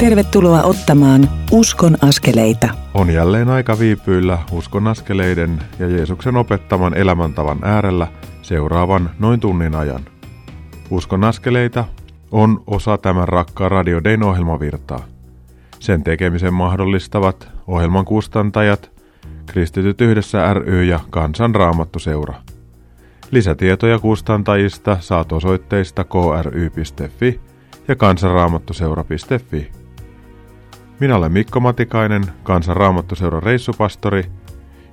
[0.00, 2.68] Tervetuloa ottamaan Uskon askeleita.
[2.94, 8.06] On jälleen aika viipyillä uskon askeleiden ja Jeesuksen opettaman elämäntavan äärellä
[8.42, 10.00] seuraavan noin tunnin ajan.
[10.90, 11.84] Uskon askeleita
[12.30, 15.04] on osa tämän rakkaan Radio Dayn ohjelmavirtaa.
[15.78, 18.90] Sen tekemisen mahdollistavat ohjelman kustantajat,
[19.46, 22.34] Kristityt yhdessä ry ja Kansanraamattuseura.
[23.30, 27.40] Lisätietoja kustantajista saat osoitteista kry.fi
[27.88, 29.79] ja kansanraamattuseura.fi.
[31.00, 34.24] Minä olen Mikko Matikainen, kansanraamattuseuran reissupastori,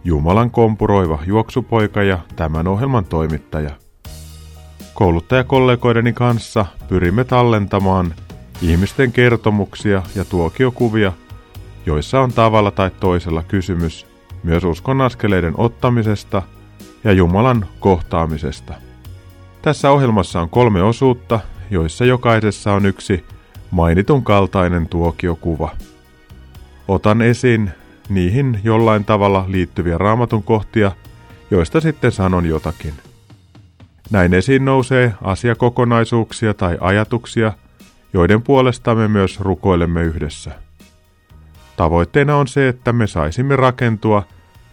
[0.03, 3.69] Jumalan kompuroiva juoksupoika ja tämän ohjelman toimittaja.
[4.93, 8.13] Kouluttajakollegoideni kanssa pyrimme tallentamaan
[8.61, 11.11] ihmisten kertomuksia ja tuokiokuvia,
[11.85, 14.07] joissa on tavalla tai toisella kysymys
[14.43, 16.41] myös uskon askeleiden ottamisesta
[17.03, 18.73] ja Jumalan kohtaamisesta.
[19.61, 21.39] Tässä ohjelmassa on kolme osuutta,
[21.71, 23.25] joissa jokaisessa on yksi
[23.71, 25.71] mainitun kaltainen tuokiokuva.
[26.87, 27.71] Otan esiin
[28.09, 30.91] niihin jollain tavalla liittyviä raamatun kohtia,
[31.51, 32.93] joista sitten sanon jotakin.
[34.11, 37.53] Näin esiin nousee asiakokonaisuuksia tai ajatuksia,
[38.13, 40.51] joiden puolesta me myös rukoilemme yhdessä.
[41.77, 44.23] Tavoitteena on se, että me saisimme rakentua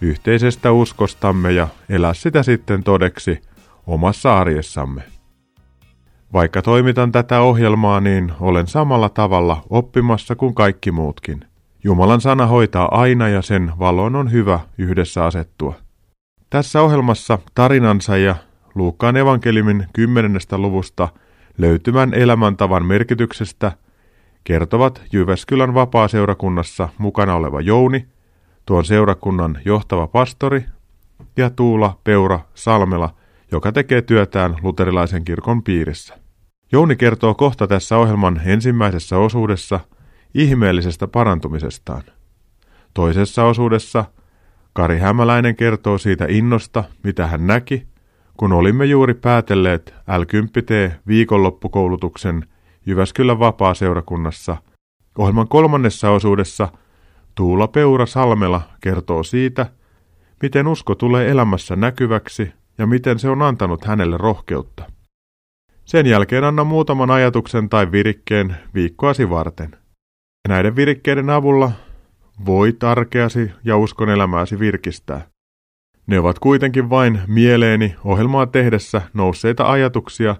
[0.01, 3.43] yhteisestä uskostamme ja elää sitä sitten todeksi
[3.87, 5.03] omassa arjessamme.
[6.33, 11.45] Vaikka toimitan tätä ohjelmaa, niin olen samalla tavalla oppimassa kuin kaikki muutkin–
[11.87, 15.75] Jumalan sana hoitaa aina ja sen valon on hyvä yhdessä asettua.
[16.51, 18.37] Tässä ohjelmassa tarinansa ja
[18.75, 20.41] Luukkaan evankeliumin 10.
[20.57, 21.09] luvusta
[21.59, 23.73] löytymän elämäntavan merkityksestä
[24.45, 28.07] kertovat Jyväskylän vapaa-seurakunnassa mukana oleva Jouni,
[28.67, 30.65] tuon seurakunnan johtava pastori
[31.37, 33.15] ja Tuula Peura Salmela,
[33.53, 36.19] joka tekee työtään luterilaisen kirkon piirissä.
[36.73, 39.81] Jouni kertoo kohta tässä ohjelman ensimmäisessä osuudessa–
[40.35, 42.03] ihmeellisestä parantumisestaan.
[42.95, 44.05] Toisessa osuudessa
[44.73, 47.87] Kari Hämäläinen kertoo siitä innosta, mitä hän näki,
[48.37, 52.47] kun olimme juuri päätelleet L10T viikonloppukoulutuksen
[52.87, 54.57] Jyväskylän vapaa-seurakunnassa.
[55.19, 56.69] Ohjelman kolmannessa osuudessa
[57.35, 59.67] Tuula Peura Salmela kertoo siitä,
[60.43, 64.85] miten usko tulee elämässä näkyväksi ja miten se on antanut hänelle rohkeutta.
[65.85, 69.77] Sen jälkeen anna muutaman ajatuksen tai virikkeen viikkoasi varten–
[70.45, 71.73] ja näiden virikkeiden avulla
[72.47, 75.27] voi tarkeasi ja uskon elämääsi virkistää.
[76.07, 80.37] Ne ovat kuitenkin vain mieleeni ohjelmaa tehdessä nousseita ajatuksia,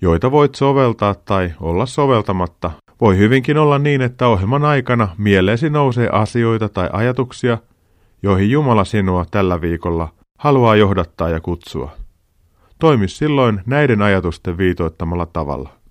[0.00, 2.70] joita voit soveltaa tai olla soveltamatta.
[3.00, 7.58] Voi hyvinkin olla niin, että ohjelman aikana mieleesi nousee asioita tai ajatuksia,
[8.22, 11.92] joihin Jumala sinua tällä viikolla haluaa johdattaa ja kutsua.
[12.78, 15.81] Toimi silloin näiden ajatusten viitoittamalla tavalla.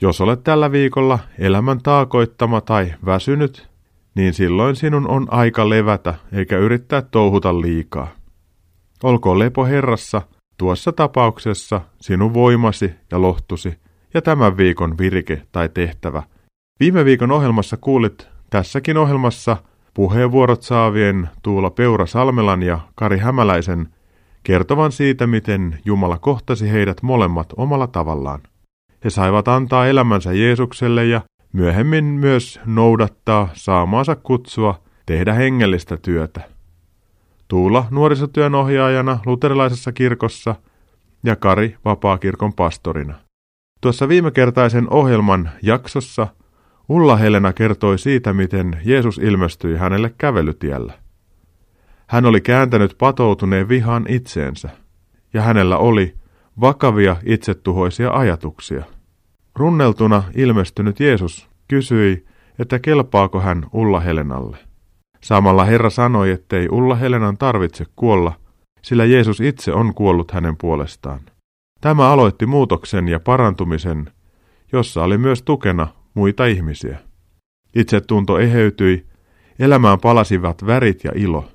[0.00, 3.68] Jos olet tällä viikolla elämän taakoittama tai väsynyt,
[4.14, 8.08] niin silloin sinun on aika levätä eikä yrittää touhuta liikaa.
[9.02, 10.22] Olkoon lepo Herrassa
[10.58, 13.78] tuossa tapauksessa sinun voimasi ja lohtusi
[14.14, 16.22] ja tämän viikon virke tai tehtävä.
[16.80, 19.56] Viime viikon ohjelmassa kuulit tässäkin ohjelmassa
[19.94, 23.88] puheenvuorot saavien Tuula Peura Salmelan ja Kari Hämäläisen
[24.42, 28.40] kertovan siitä, miten Jumala kohtasi heidät molemmat omalla tavallaan.
[29.04, 31.20] He saivat antaa elämänsä Jeesukselle ja
[31.52, 36.40] myöhemmin myös noudattaa saamaansa kutsua tehdä hengellistä työtä.
[37.48, 40.54] Tuula nuorisotyön ohjaajana luterilaisessa kirkossa
[41.24, 43.14] ja Kari vapaakirkon pastorina.
[43.80, 46.26] Tuossa viimekertaisen ohjelman jaksossa
[46.88, 50.92] Ulla Helena kertoi siitä, miten Jeesus ilmestyi hänelle kävelytiellä.
[52.06, 54.68] Hän oli kääntänyt patoutuneen vihan itseensä,
[55.34, 56.14] ja hänellä oli
[56.60, 58.84] vakavia itsetuhoisia ajatuksia.
[59.56, 62.26] Runneltuna ilmestynyt Jeesus kysyi,
[62.58, 64.56] että kelpaako hän Ulla Helenalle.
[65.20, 68.32] Samalla Herra sanoi, ettei Ulla Helenan tarvitse kuolla,
[68.82, 71.20] sillä Jeesus itse on kuollut hänen puolestaan.
[71.80, 74.10] Tämä aloitti muutoksen ja parantumisen,
[74.72, 76.98] jossa oli myös tukena muita ihmisiä.
[77.74, 79.06] Itsetunto eheytyi,
[79.58, 81.48] elämään palasivat värit ja ilo.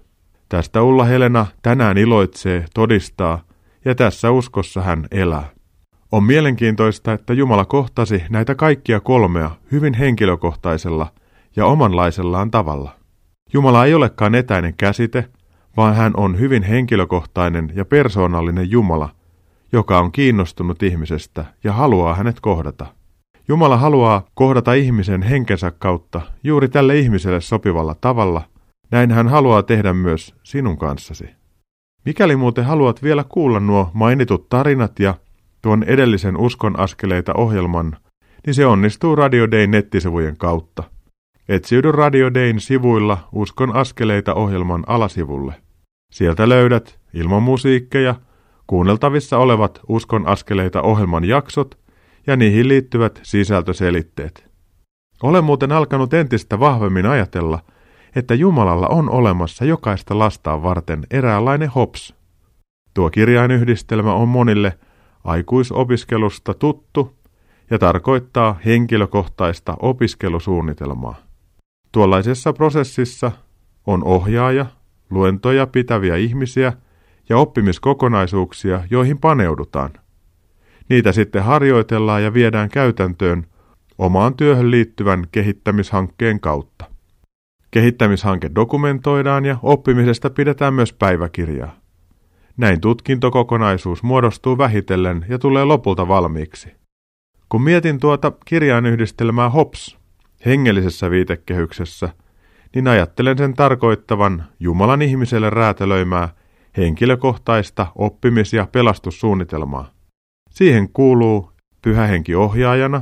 [0.50, 3.44] Tästä Ulla Helena tänään iloitsee, todistaa,
[3.86, 5.50] ja tässä uskossa hän elää.
[6.12, 11.08] On mielenkiintoista, että Jumala kohtasi näitä kaikkia kolmea hyvin henkilökohtaisella
[11.56, 12.96] ja omanlaisellaan tavalla.
[13.54, 15.30] Jumala ei olekaan etäinen käsite,
[15.78, 19.10] vaan hän on hyvin henkilökohtainen ja persoonallinen Jumala,
[19.72, 22.86] joka on kiinnostunut ihmisestä ja haluaa hänet kohdata.
[23.48, 28.42] Jumala haluaa kohdata ihmisen henkensä kautta juuri tälle ihmiselle sopivalla tavalla,
[28.92, 31.43] näin hän haluaa tehdä myös sinun kanssasi.
[32.06, 35.16] Mikäli muuten haluat vielä kuulla nuo mainitut tarinat ja
[35.62, 37.98] tuon edellisen Uskon askeleita ohjelman,
[38.46, 40.84] niin se onnistuu Radio Day nettisivujen kautta.
[41.50, 45.54] Etsiydy Radio Dayn sivuilla Uskon askeleita ohjelman alasivulle.
[46.12, 48.16] Sieltä löydät ilman musiikkeja
[48.68, 51.78] kuunneltavissa olevat Uskon askeleita ohjelman jaksot
[52.28, 54.46] ja niihin liittyvät sisältöselitteet.
[55.24, 57.60] Olen muuten alkanut entistä vahvemmin ajatella,
[58.16, 62.16] että Jumalalla on olemassa jokaista lastaan varten eräänlainen hops.
[62.94, 64.78] Tuo kirjainyhdistelmä on monille
[65.24, 67.16] aikuisopiskelusta tuttu
[67.72, 71.16] ja tarkoittaa henkilökohtaista opiskelusuunnitelmaa.
[71.92, 73.32] Tuollaisessa prosessissa
[73.88, 74.66] on ohjaaja,
[75.10, 76.74] luentoja pitäviä ihmisiä
[77.30, 79.90] ja oppimiskokonaisuuksia, joihin paneudutaan.
[80.90, 83.46] Niitä sitten harjoitellaan ja viedään käytäntöön
[83.98, 86.93] omaan työhön liittyvän kehittämishankkeen kautta.
[87.74, 91.76] Kehittämishanke dokumentoidaan ja oppimisesta pidetään myös päiväkirjaa.
[92.58, 96.74] Näin tutkintokokonaisuus muodostuu vähitellen ja tulee lopulta valmiiksi.
[97.50, 99.98] Kun mietin tuota kirjainyhdistelmää HOPS
[100.46, 102.10] hengellisessä viitekehyksessä,
[102.76, 106.30] niin ajattelen sen tarkoittavan Jumalan ihmiselle räätälöimää
[106.78, 109.92] henkilökohtaista oppimis- ja pelastussuunnitelmaa.
[110.50, 113.02] Siihen kuuluu pyhä henki ohjaajana,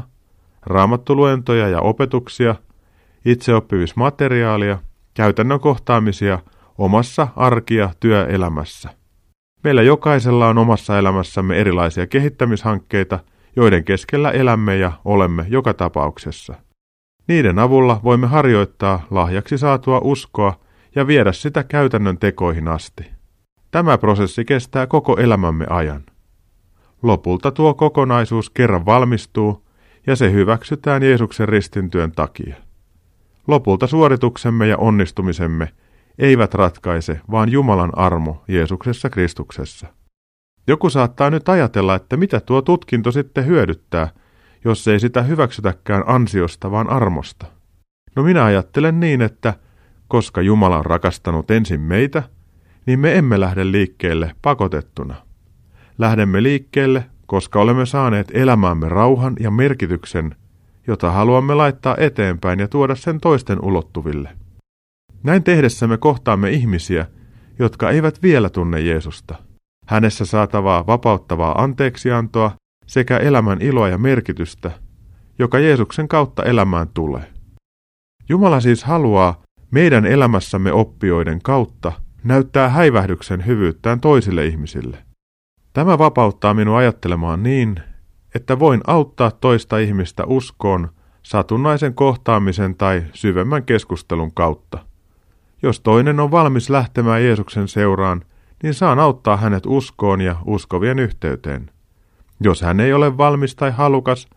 [0.66, 2.56] raamattuluentoja ja opetuksia,
[3.26, 4.78] itseoppimismateriaalia,
[5.14, 6.40] käytännön kohtaamisia
[6.78, 8.90] omassa arki- ja työelämässä.
[9.64, 13.20] Meillä jokaisella on omassa elämässämme erilaisia kehittämishankkeita,
[13.56, 16.56] joiden keskellä elämme ja olemme joka tapauksessa.
[17.28, 20.60] Niiden avulla voimme harjoittaa lahjaksi saatua uskoa
[20.96, 23.12] ja viedä sitä käytännön tekoihin asti.
[23.72, 26.04] Tämä prosessi kestää koko elämämme ajan.
[27.04, 29.68] Lopulta tuo kokonaisuus kerran valmistuu
[30.08, 32.56] ja se hyväksytään Jeesuksen ristintyön takia.
[33.48, 35.70] Lopulta suorituksemme ja onnistumisemme
[36.20, 39.88] eivät ratkaise, vaan Jumalan armo Jeesuksessa Kristuksessa.
[40.68, 44.10] Joku saattaa nyt ajatella, että mitä tuo tutkinto sitten hyödyttää,
[44.66, 47.46] jos ei sitä hyväksytäkään ansiosta, vaan armosta.
[48.16, 49.54] No minä ajattelen niin, että
[50.08, 52.24] koska Jumala on rakastanut ensin meitä,
[52.86, 55.16] niin me emme lähde liikkeelle pakotettuna.
[55.98, 60.36] Lähdemme liikkeelle, koska olemme saaneet elämäämme rauhan ja merkityksen,
[60.88, 64.30] jota haluamme laittaa eteenpäin ja tuoda sen toisten ulottuville.
[65.24, 67.06] Näin tehdessämme kohtaamme ihmisiä,
[67.60, 69.36] jotka eivät vielä tunne Jeesusta.
[69.88, 72.52] Hänessä saatavaa vapauttavaa anteeksiantoa
[72.88, 74.72] sekä elämän iloa ja merkitystä,
[75.40, 77.28] joka Jeesuksen kautta elämään tulee.
[78.30, 79.42] Jumala siis haluaa
[79.72, 81.92] meidän elämässämme oppioiden kautta
[82.24, 84.98] näyttää häivähdyksen hyvyyttään toisille ihmisille.
[85.74, 87.80] Tämä vapauttaa minua ajattelemaan niin,
[88.36, 90.90] että voin auttaa toista ihmistä uskoon
[91.24, 94.80] satunnaisen kohtaamisen tai syvemmän keskustelun kautta.
[95.64, 98.22] Jos toinen on valmis lähtemään Jeesuksen seuraan,
[98.64, 101.72] niin saan auttaa hänet uskoon ja uskovien yhteyteen.
[102.40, 104.28] Jos hän ei ole valmis tai halukas,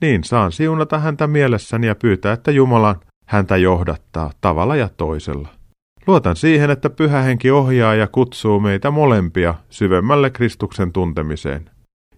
[0.00, 2.96] niin saan siunata häntä mielessäni ja pyytää, että Jumala
[3.26, 5.48] häntä johdattaa tavalla ja toisella.
[6.06, 11.70] Luotan siihen, että pyhä henki ohjaa ja kutsuu meitä molempia syvemmälle Kristuksen tuntemiseen.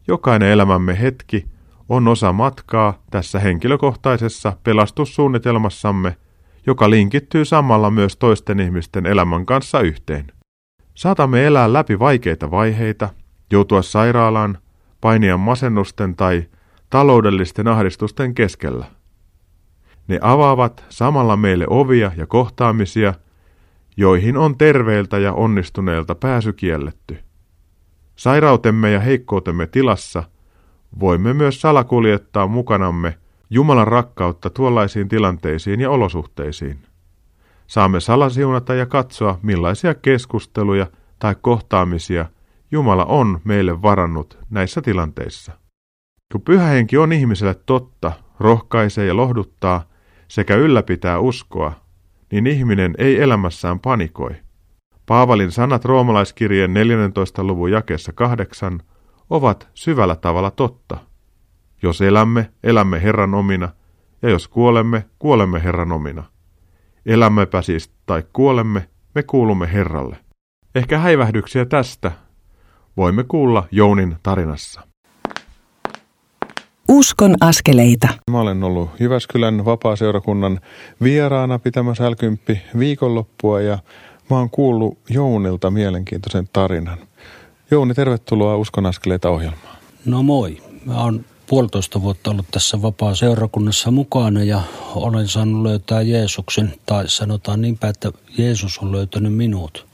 [0.08, 1.46] Jokainen elämämme hetki
[1.88, 6.16] on osa matkaa tässä henkilökohtaisessa pelastussuunnitelmassamme,
[6.66, 10.32] joka linkittyy samalla myös toisten ihmisten elämän kanssa yhteen.
[10.94, 13.08] Saatamme elää läpi vaikeita vaiheita,
[13.52, 14.58] joutua sairaalaan,
[15.00, 16.44] painia masennusten tai
[16.90, 18.86] taloudellisten ahdistusten keskellä.
[20.08, 23.14] Ne avaavat samalla meille ovia ja kohtaamisia,
[23.96, 27.27] joihin on terveiltä ja onnistuneilta pääsy kielletty.
[28.18, 30.22] Sairautemme ja heikkoutemme tilassa
[31.00, 33.18] voimme myös salakuljettaa mukanamme
[33.50, 36.78] Jumalan rakkautta tuollaisiin tilanteisiin ja olosuhteisiin.
[37.66, 40.86] Saamme salasiunata ja katsoa, millaisia keskusteluja
[41.18, 42.26] tai kohtaamisia
[42.70, 45.52] Jumala on meille varannut näissä tilanteissa.
[46.32, 49.82] Kun pyhä henki on ihmiselle totta, rohkaisee ja lohduttaa
[50.28, 51.72] sekä ylläpitää uskoa,
[52.32, 54.47] niin ihminen ei elämässään panikoi.
[55.08, 57.44] Paavalin sanat roomalaiskirjeen 14.
[57.44, 58.82] luvun jakeessa kahdeksan
[59.30, 60.98] ovat syvällä tavalla totta.
[61.82, 63.68] Jos elämme, elämme Herran omina,
[64.22, 66.24] ja jos kuolemme, kuolemme Herran omina.
[67.06, 70.16] Elämmepä siis tai kuolemme, me kuulumme Herralle.
[70.74, 72.12] Ehkä häivähdyksiä tästä
[72.96, 74.80] voimme kuulla Jounin tarinassa.
[76.88, 78.08] Uskon askeleita.
[78.30, 80.60] Mä olen ollut Jyväskylän vapaaseurakunnan
[81.02, 82.14] vieraana pitämässä l
[82.78, 83.78] viikonloppua ja
[84.30, 86.98] mä oon kuullut Jounilta mielenkiintoisen tarinan.
[87.70, 89.76] Jouni, tervetuloa Uskon askeleita ohjelmaan.
[90.04, 90.62] No moi.
[90.84, 94.60] Mä oon puolitoista vuotta ollut tässä vapaa-seurakunnassa mukana ja
[94.94, 99.86] olen saanut löytää Jeesuksen, tai sanotaan niinpä, että Jeesus on löytänyt minut.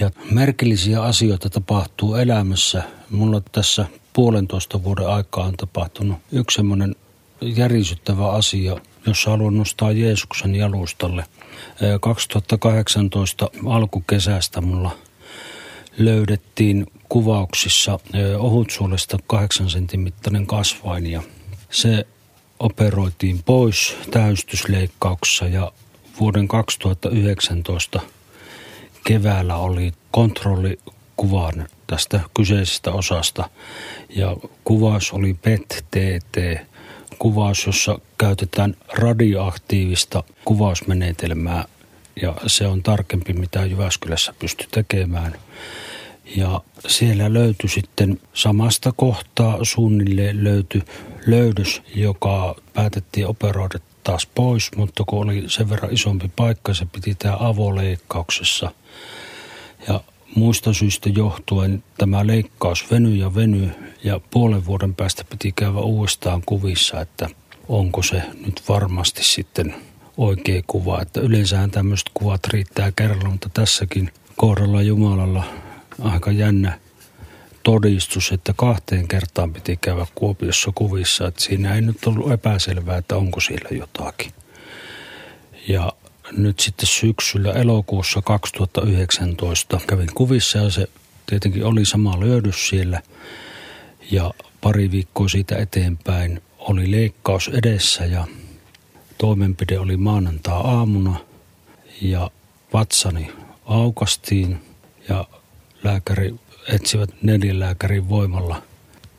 [0.00, 2.82] Ja merkillisiä asioita tapahtuu elämässä.
[3.10, 6.96] Mulla tässä puolentoista vuoden aikaa on tapahtunut yksi semmoinen
[7.40, 8.76] järisyttävä asia,
[9.08, 11.24] jossa haluan nostaa Jeesuksen jalustalle.
[12.00, 14.90] 2018 alkukesästä mulla
[15.98, 17.98] löydettiin kuvauksissa
[18.38, 21.22] ohutsuolesta 8 sentin mittainen kasvain ja
[21.70, 22.06] se
[22.60, 25.72] operoitiin pois täystysleikkauksessa ja
[26.20, 28.00] vuoden 2019
[29.04, 33.50] keväällä oli kontrollikuvan tästä kyseisestä osasta
[34.08, 36.67] ja kuvaus oli PET-TT,
[37.18, 41.64] kuvaus, jossa käytetään radioaktiivista kuvausmenetelmää
[42.22, 45.34] ja se on tarkempi mitä Jyväskylässä pystyy tekemään.
[46.36, 50.82] Ja siellä löytyi sitten samasta kohtaa suunnilleen löytyi
[51.26, 57.14] löydös, joka päätettiin operoida taas pois, mutta kun oli sen verran isompi paikka, se piti
[57.14, 58.70] tämä avoleikkauksessa.
[59.88, 60.00] Ja
[60.34, 63.70] muista syistä johtuen tämä leikkaus venyi ja venyi
[64.04, 67.30] ja puolen vuoden päästä piti käydä uudestaan kuvissa, että
[67.68, 69.74] onko se nyt varmasti sitten
[70.16, 71.02] oikea kuva.
[71.02, 75.44] Että yleensähän tämmöiset kuvat riittää kerralla, mutta tässäkin kohdalla Jumalalla
[76.02, 76.80] aika jännä
[77.62, 83.16] todistus, että kahteen kertaan piti käydä Kuopiossa kuvissa, että siinä ei nyt ollut epäselvää, että
[83.16, 84.32] onko siellä jotakin.
[85.68, 85.92] Ja
[86.36, 90.88] nyt sitten syksyllä elokuussa 2019 kävin kuvissa ja se
[91.26, 93.02] tietenkin oli sama löydys siellä.
[94.10, 98.26] Ja pari viikkoa siitä eteenpäin oli leikkaus edessä ja
[99.18, 101.20] toimenpide oli maanantaa-aamuna
[102.02, 102.30] ja
[102.72, 103.32] vatsani
[103.64, 104.60] aukastiin
[105.08, 105.24] ja
[105.84, 106.34] lääkäri
[106.68, 108.62] etsivät neljän lääkärin voimalla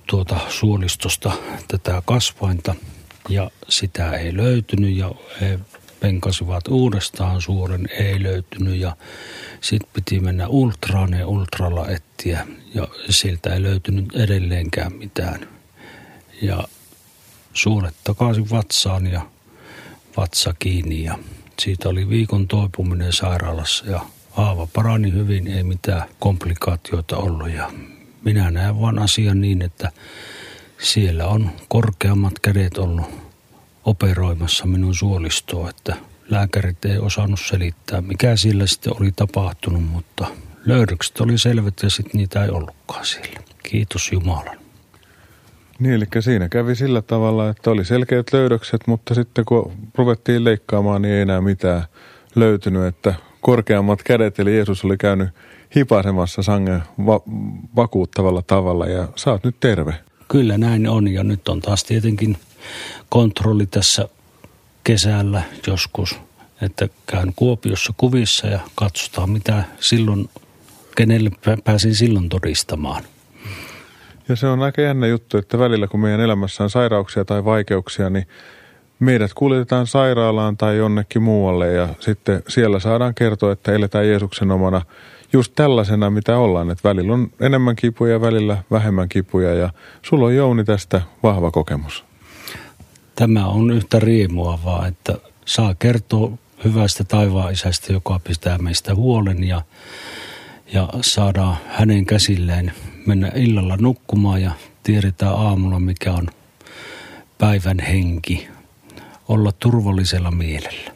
[0.08, 1.32] tuota suolistosta
[1.68, 2.75] tätä kasvainta
[3.30, 5.12] ja sitä ei löytynyt ja
[5.42, 5.60] he
[6.00, 8.96] penkasivat uudestaan suoren, ei löytynyt ja
[9.62, 15.48] sitten piti mennä ultraan ja ultralla etsiä ja siltä ei löytynyt edelleenkään mitään.
[16.41, 16.63] Ja
[17.53, 19.22] suolet takaisin vatsaan ja
[20.18, 21.20] vatsa kiinni ja
[21.60, 27.72] siitä oli viikon toipuminen sairaalassa ja haava parani hyvin, ei mitään komplikaatioita ollut ja
[28.24, 29.91] minä näen vain asian niin, että
[30.82, 33.28] siellä on korkeammat kädet ollut
[33.86, 35.95] operoimassa minun suolistoa, että
[36.29, 40.27] lääkärit ei osannut selittää, mikä sillä sitten oli tapahtunut, mutta
[40.65, 43.39] löydökset oli selvät ja sitten niitä ei ollutkaan siellä.
[43.63, 44.59] Kiitos Jumalan.
[45.79, 51.01] Niin, eli siinä kävi sillä tavalla, että oli selkeät löydökset, mutta sitten kun ruvettiin leikkaamaan,
[51.01, 51.83] niin ei enää mitään
[52.36, 55.29] löytynyt, että korkeammat kädet, eli Jeesus oli käynyt
[55.75, 57.21] hipasemassa sangen va-
[57.75, 59.93] vakuuttavalla tavalla ja sä oot nyt terve.
[60.27, 62.38] Kyllä näin on ja nyt on taas tietenkin
[63.10, 64.10] kontrolli tässä
[64.84, 66.20] kesällä joskus,
[66.62, 70.30] että käyn Kuopiossa kuvissa ja katsotaan mitä silloin,
[70.96, 71.32] kenelle
[71.63, 73.04] pääsin silloin todistamaan.
[74.30, 78.10] Ja se on aika jännä juttu, että välillä kun meidän elämässä on sairauksia tai vaikeuksia,
[78.10, 78.28] niin
[79.00, 84.82] meidät kuljetetaan sairaalaan tai jonnekin muualle ja sitten siellä saadaan kertoa, että eletään Jeesuksen omana
[85.34, 86.72] just tällaisena, mitä ollaan.
[86.72, 89.70] Että välillä on enemmän kipuja, välillä vähemmän kipuja ja
[90.01, 92.09] sulla on Jouni tästä vahva kokemus.
[93.19, 96.31] Tämä on yhtä riemuavaa, että saa kertoa
[96.63, 99.61] hyvästä taivaan isästä, joka pitää meistä huolen ja,
[100.73, 102.71] ja saadaan hänen käsilleen
[103.05, 104.51] mennä illalla nukkumaan ja
[104.83, 106.27] tiedetään aamulla, mikä on
[107.38, 108.47] päivän henki,
[109.27, 110.91] olla turvallisella mielellä.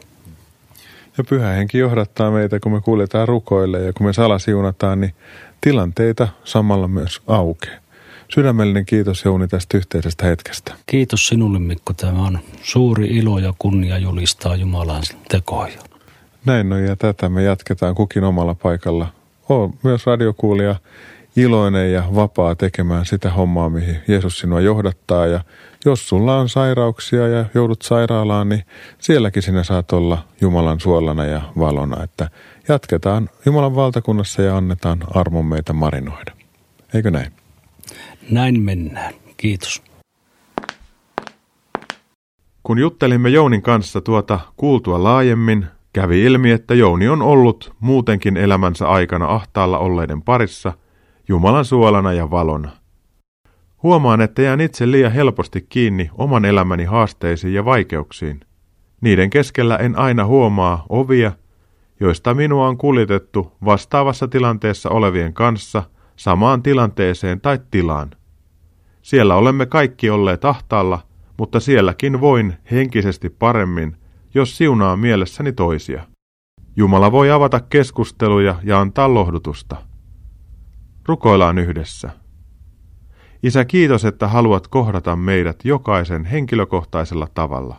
[1.18, 5.14] Ja pyhä henki johdattaa meitä, kun me kuljetaan rukoille ja kun me salasiunataan, niin
[5.60, 7.83] tilanteita samalla myös aukeaa.
[8.34, 10.74] Sydämellinen kiitos Jouni tästä yhteisestä hetkestä.
[10.86, 11.92] Kiitos sinulle Mikko.
[11.92, 15.78] Tämä on suuri ilo ja kunnia julistaa Jumalan tekoja.
[16.44, 19.06] Näin on ja tätä me jatketaan kukin omalla paikalla.
[19.48, 20.76] Oon myös radiokuulija
[21.36, 25.26] iloinen ja vapaa tekemään sitä hommaa, mihin Jeesus sinua johdattaa.
[25.26, 25.40] Ja
[25.84, 28.64] jos sulla on sairauksia ja joudut sairaalaan, niin
[28.98, 32.02] sielläkin sinä saat olla Jumalan suolana ja valona.
[32.02, 32.30] Että
[32.68, 36.32] jatketaan Jumalan valtakunnassa ja annetaan armon meitä marinoida.
[36.94, 37.43] Eikö näin?
[38.30, 39.14] Näin mennään.
[39.36, 39.82] Kiitos.
[42.62, 48.88] Kun juttelimme Jounin kanssa tuota kuultua laajemmin, kävi ilmi, että Jouni on ollut muutenkin elämänsä
[48.88, 50.72] aikana ahtaalla olleiden parissa
[51.28, 52.70] Jumalan suolana ja valona.
[53.82, 58.40] Huomaan, että jään itse liian helposti kiinni oman elämäni haasteisiin ja vaikeuksiin.
[59.00, 61.32] Niiden keskellä en aina huomaa ovia,
[62.00, 65.82] joista minua on kuljetettu vastaavassa tilanteessa olevien kanssa–
[66.16, 68.10] samaan tilanteeseen tai tilaan.
[69.02, 71.00] Siellä olemme kaikki olleet ahtaalla,
[71.38, 73.96] mutta sielläkin voin henkisesti paremmin,
[74.34, 76.06] jos siunaa mielessäni toisia.
[76.76, 79.76] Jumala voi avata keskusteluja ja antaa lohdutusta.
[81.06, 82.10] Rukoillaan yhdessä.
[83.42, 87.76] Isä, kiitos, että haluat kohdata meidät jokaisen henkilökohtaisella tavalla.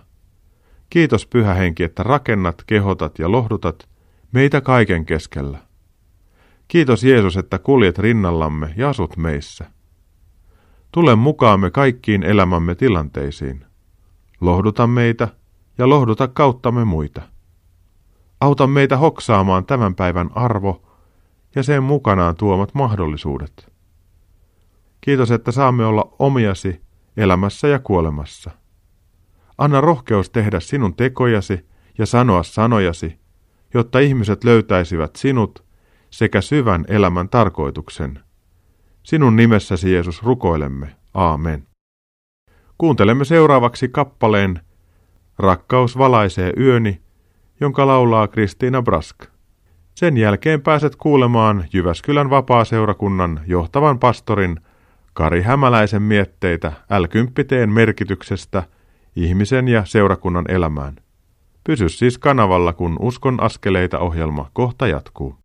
[0.89, 3.89] Kiitos Pyhä Henki, että rakennat, kehotat ja lohdutat
[4.31, 5.57] meitä kaiken keskellä.
[6.67, 9.65] Kiitos Jeesus, että kuljet rinnallamme ja asut meissä.
[10.91, 13.65] Tule mukaamme kaikkiin elämämme tilanteisiin.
[14.41, 15.27] Lohduta meitä
[15.77, 17.21] ja lohduta kauttamme muita.
[18.41, 20.83] Auta meitä hoksaamaan tämän päivän arvo
[21.55, 23.71] ja sen mukanaan tuomat mahdollisuudet.
[25.01, 26.81] Kiitos, että saamme olla omiasi
[27.17, 28.51] elämässä ja kuolemassa.
[29.57, 31.65] Anna rohkeus tehdä sinun tekojasi
[31.97, 33.19] ja sanoa sanojasi,
[33.73, 35.64] jotta ihmiset löytäisivät sinut
[36.15, 38.19] sekä syvän elämän tarkoituksen.
[39.03, 40.95] Sinun nimessäsi Jeesus rukoilemme.
[41.13, 41.67] Aamen.
[42.77, 44.59] Kuuntelemme seuraavaksi kappaleen
[45.39, 47.01] Rakkaus valaisee yöni,
[47.59, 49.15] jonka laulaa Kristiina Brask.
[49.95, 54.59] Sen jälkeen pääset kuulemaan Jyväskylän vapaaseurakunnan johtavan pastorin
[55.13, 57.05] Kari Hämäläisen mietteitä l
[57.67, 58.63] merkityksestä
[59.15, 60.95] ihmisen ja seurakunnan elämään.
[61.63, 65.44] Pysy siis kanavalla, kun Uskon askeleita ohjelma kohta jatkuu.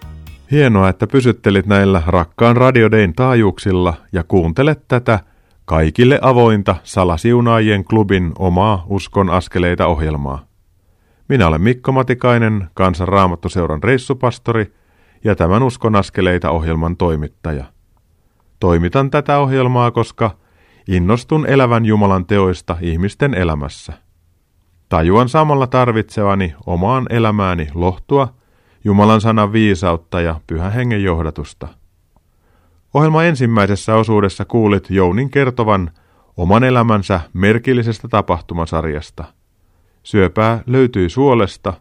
[0.51, 5.19] Hienoa, että pysyttelit näillä rakkaan radiodein taajuuksilla ja kuuntelet tätä
[5.65, 10.45] kaikille avointa Salasiunaajien klubin omaa Uskon askeleita ohjelmaa.
[11.29, 14.73] Minä olen Mikko Matikainen, Kansanraamattuseuran reissupastori
[15.23, 17.65] ja tämän Uskon askeleita ohjelman toimittaja.
[18.59, 20.31] Toimitan tätä ohjelmaa, koska
[20.87, 23.93] innostun elävän Jumalan teoista ihmisten elämässä.
[24.89, 28.40] Tajuan samalla tarvitsevani omaan elämääni lohtua,
[28.83, 31.67] Jumalan sanan viisautta ja pyhän hengen johdatusta.
[32.93, 35.91] Ohjelma ensimmäisessä osuudessa kuulit Jounin kertovan
[36.37, 39.23] oman elämänsä merkillisestä tapahtumasarjasta.
[40.03, 41.73] Syöpää löytyi suolesta,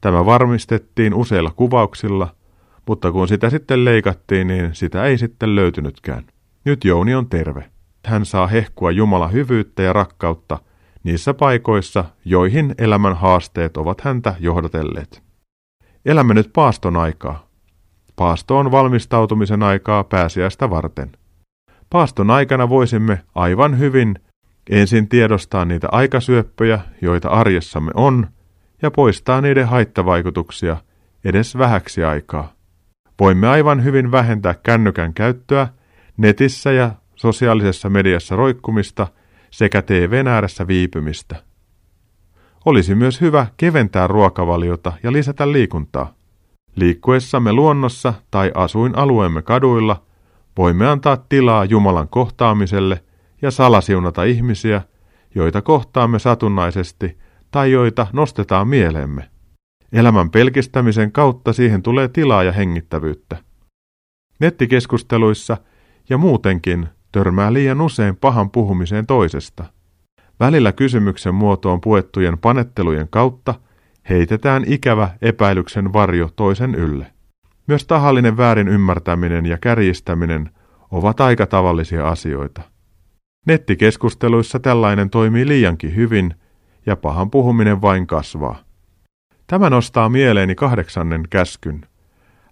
[0.00, 2.28] tämä varmistettiin useilla kuvauksilla–
[2.86, 6.24] mutta kun sitä sitten leikattiin, niin sitä ei sitten löytynytkään.
[6.64, 7.70] Nyt Jouni on terve.
[8.06, 10.58] Hän saa hehkua Jumala hyvyyttä ja rakkautta
[11.04, 15.22] niissä paikoissa, joihin elämän haasteet ovat häntä johdatelleet.
[16.04, 17.46] Elämme nyt paaston aikaa.
[18.16, 21.12] Paasto on valmistautumisen aikaa pääsiäistä varten.
[21.90, 24.18] Paaston aikana voisimme aivan hyvin
[24.70, 28.26] ensin tiedostaa niitä aikasyöppöjä, joita arjessamme on,
[28.82, 30.76] ja poistaa niiden haittavaikutuksia
[31.24, 32.52] edes vähäksi aikaa.
[33.20, 35.68] Voimme aivan hyvin vähentää kännykän käyttöä,
[36.16, 39.06] netissä ja sosiaalisessa mediassa roikkumista
[39.50, 41.51] sekä TVn ääressä viipymistä.
[42.64, 46.14] Olisi myös hyvä keventää ruokavaliota ja lisätä liikuntaa.
[46.76, 50.02] Liikkuessamme luonnossa tai asuinalueemme kaduilla
[50.58, 53.04] voimme antaa tilaa Jumalan kohtaamiselle
[53.42, 54.82] ja salasiunata ihmisiä,
[55.34, 57.18] joita kohtaamme satunnaisesti
[57.50, 59.28] tai joita nostetaan mieleemme.
[59.92, 63.36] Elämän pelkistämisen kautta siihen tulee tilaa ja hengittävyyttä.
[64.40, 65.56] Nettikeskusteluissa
[66.08, 69.64] ja muutenkin törmää liian usein pahan puhumiseen toisesta.
[70.42, 73.54] Välillä kysymyksen muotoon puettujen panettelujen kautta
[74.08, 77.06] heitetään ikävä epäilyksen varjo toisen ylle.
[77.66, 80.50] Myös tahallinen väärin ymmärtäminen ja kärjistäminen
[80.90, 82.62] ovat aika tavallisia asioita.
[83.46, 86.34] Nettikeskusteluissa tällainen toimii liiankin hyvin
[86.86, 88.58] ja pahan puhuminen vain kasvaa.
[89.46, 91.86] Tämä nostaa mieleeni kahdeksannen käskyn.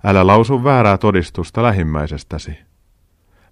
[0.05, 2.59] Älä lausu väärää todistusta lähimmäisestäsi.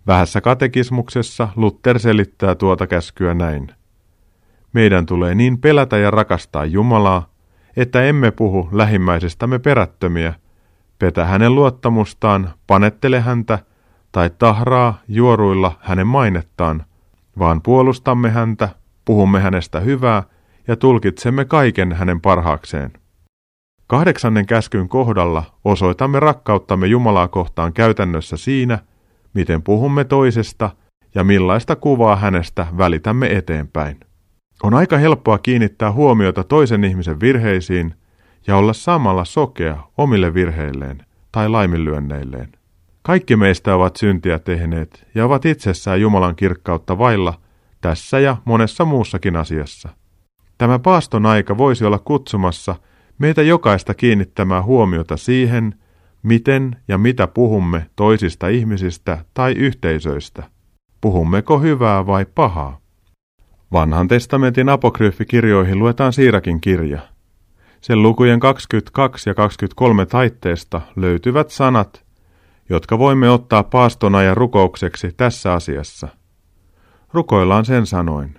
[0.07, 3.79] Vähässä katekismuksessa Luther selittää tuota käskyä näin.
[4.73, 7.29] Meidän tulee niin pelätä ja rakastaa Jumalaa,
[7.77, 10.35] että emme puhu lähimmäisestämme perättömiä,
[10.99, 13.59] petä hänen luottamustaan, panettele häntä
[14.13, 16.85] tai tahraa juoruilla hänen mainettaan,
[17.39, 18.69] vaan puolustamme häntä,
[19.05, 20.23] puhumme hänestä hyvää
[20.69, 22.93] ja tulkitsemme kaiken hänen parhaakseen.
[23.87, 28.79] Kahdeksannen käskyn kohdalla osoitamme rakkauttamme Jumalaa kohtaan käytännössä siinä,
[29.35, 30.71] miten puhumme toisesta
[31.15, 34.08] ja millaista kuvaa hänestä välitämme eteenpäin.
[34.63, 37.95] On aika helppoa kiinnittää huomiota toisen ihmisen virheisiin
[38.47, 42.53] ja olla samalla sokea omille virheilleen tai laiminlyönneilleen.
[43.03, 47.41] Kaikki meistä ovat syntiä tehneet ja ovat itsessään Jumalan kirkkautta vailla
[47.81, 49.89] tässä ja monessa muussakin asiassa.
[50.59, 52.77] Tämä paaston aika voisi olla kutsumassa–
[53.19, 55.75] meitä jokaista kiinnittämään huomiota siihen,
[56.23, 60.43] miten ja mitä puhumme toisista ihmisistä tai yhteisöistä.
[61.01, 62.81] puhummeko hyvää vai pahaa.
[63.73, 67.01] Vanhan testamentin apokryffikirjoihin luetaan Siirakin kirja.
[67.81, 72.05] Sen lukujen 22 ja 23 taitteesta löytyvät sanat,
[72.69, 76.09] jotka voimme ottaa paastona ja rukoukseksi tässä asiassa.
[77.13, 78.39] Rukoillaan sen sanoin.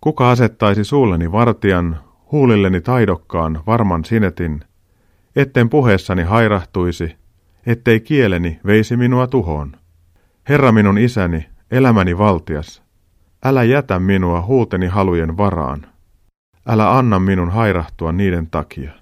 [0.00, 2.00] Kuka asettaisi suulleni vartijan,
[2.32, 4.60] huulilleni taidokkaan, varman sinetin,
[5.36, 7.16] etten puheessani hairahtuisi,
[7.66, 9.76] ettei kieleni veisi minua tuhoon.
[10.48, 12.82] Herra minun isäni, elämäni valtias,
[13.44, 15.86] älä jätä minua huuteni halujen varaan.
[16.66, 18.92] Älä anna minun hairahtua niiden takia.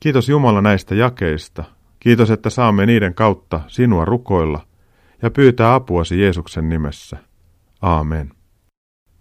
[0.00, 1.64] Kiitos Jumala näistä jakeista.
[2.00, 4.60] Kiitos, että saamme niiden kautta sinua rukoilla
[5.22, 7.16] ja pyytää apuasi Jeesuksen nimessä.
[7.82, 8.30] Aamen.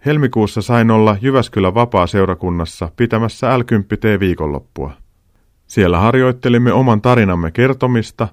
[0.06, 3.62] Helmikuussa sain olla Jyväskylän vapaa-seurakunnassa pitämässä l
[4.20, 4.94] viikonloppua.
[5.68, 8.28] Siellä harjoittelimme oman tarinamme kertomista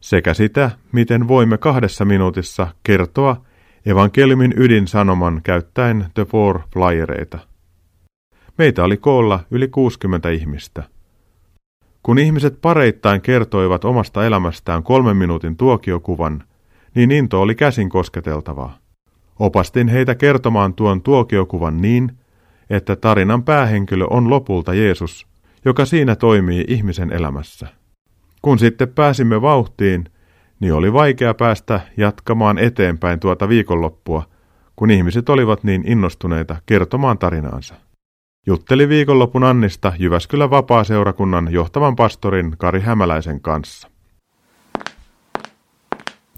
[0.00, 3.47] sekä sitä, miten voimme kahdessa minuutissa kertoa
[3.88, 7.38] evankeliumin ydinsanoman käyttäen The Four Flyereita.
[8.58, 10.82] Meitä oli koolla yli 60 ihmistä.
[12.02, 16.44] Kun ihmiset pareittain kertoivat omasta elämästään kolmen minuutin tuokiokuvan,
[16.94, 18.78] niin into oli käsin kosketeltavaa.
[19.38, 22.12] Opastin heitä kertomaan tuon tuokiokuvan niin,
[22.70, 25.26] että tarinan päähenkilö on lopulta Jeesus,
[25.64, 27.66] joka siinä toimii ihmisen elämässä.
[28.42, 30.04] Kun sitten pääsimme vauhtiin,
[30.60, 34.22] niin oli vaikea päästä jatkamaan eteenpäin tuota viikonloppua,
[34.76, 37.74] kun ihmiset olivat niin innostuneita kertomaan tarinaansa.
[38.46, 43.88] Jutteli viikonlopun Annista Jyväskylän vapaa-seurakunnan johtavan pastorin Kari Hämäläisen kanssa.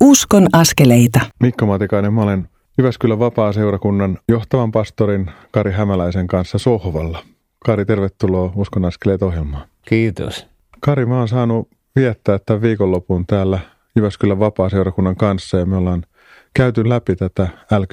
[0.01, 1.21] Uskon askeleita.
[1.41, 7.23] Mikko Matikainen, mä olen Jyväskylän vapaa-seurakunnan johtavan pastorin Kari Hämäläisen kanssa sohvalla.
[7.65, 9.69] Kari, tervetuloa Uskon askeleet ohjelmaan.
[9.89, 10.47] Kiitos.
[10.81, 13.59] Kari, mä oon saanut viettää tämän viikonlopun täällä
[13.97, 16.07] Jyväskylän vapaa-seurakunnan kanssa ja me ollaan
[16.55, 17.85] käyty läpi tätä l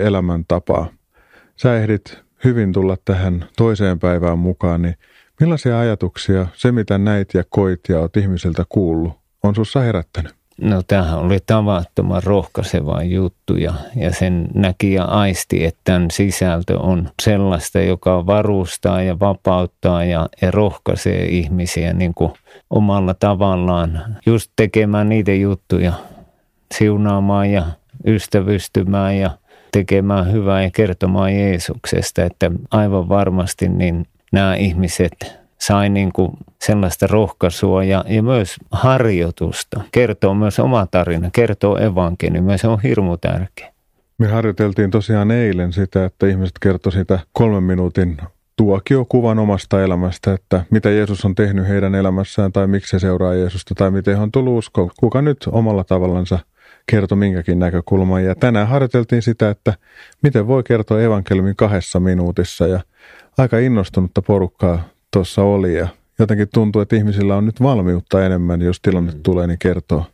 [0.00, 0.88] elämäntapaa.
[1.56, 4.94] Sä ehdit hyvin tulla tähän toiseen päivään mukaan, niin
[5.40, 10.39] millaisia ajatuksia se, mitä näit ja koit ja oot ihmisiltä kuullut, on sussa herättänyt?
[10.60, 16.78] No tämähän oli tavattoman rohkaiseva juttu ja, ja sen näki ja aisti, että tämän sisältö
[16.78, 22.32] on sellaista, joka varustaa ja vapauttaa ja, ja rohkaisee ihmisiä niin kuin
[22.70, 25.92] omalla tavallaan just tekemään niitä juttuja,
[26.74, 27.64] siunaamaan ja
[28.06, 29.30] ystävystymään ja
[29.72, 37.06] tekemään hyvää ja kertomaan Jeesuksesta, että aivan varmasti niin nämä ihmiset sai niin kuin sellaista
[37.06, 39.80] rohkaisua ja, ja myös harjoitusta.
[39.92, 43.72] Kertoo myös oma tarina, kertoo evankeliumia, se on hirmu tärkeä.
[44.18, 48.16] Me harjoiteltiin tosiaan eilen sitä, että ihmiset kertoi sitä kolmen minuutin
[48.56, 53.74] tuokiokuvan omasta elämästä, että mitä Jeesus on tehnyt heidän elämässään tai miksi he seuraa Jeesusta
[53.74, 54.90] tai miten he on tullut uskoon.
[55.00, 56.38] Kuka nyt omalla tavallansa
[56.86, 58.24] kertoi minkäkin näkökulman.
[58.24, 59.74] Ja tänään harjoiteltiin sitä, että
[60.22, 62.80] miten voi kertoa evankeliumin kahdessa minuutissa ja
[63.38, 68.80] aika innostunutta porukkaa tuossa oli ja jotenkin tuntuu, että ihmisillä on nyt valmiutta enemmän, jos
[68.80, 69.22] tilanne mm.
[69.22, 70.06] tulee, niin kertoo.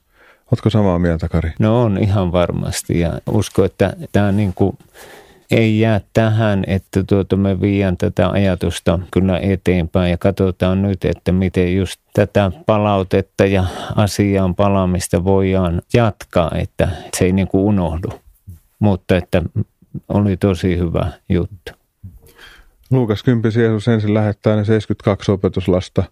[0.53, 1.53] Oletko samaa mieltä, Kari?
[1.59, 4.79] No on ihan varmasti ja usko, että tämä niin kuin
[5.51, 11.33] ei jää tähän, että tuota me viian tätä ajatusta kyllä eteenpäin ja katsotaan nyt, että
[11.33, 13.65] miten just tätä palautetta ja
[13.97, 18.09] asiaan palaamista voidaan jatkaa, että se ei niin kuin unohdu.
[18.79, 19.43] Mutta että
[20.09, 21.73] oli tosi hyvä juttu.
[22.91, 26.05] Luukas 10 Jeesus ensin lähettää ne 72 opetuslasta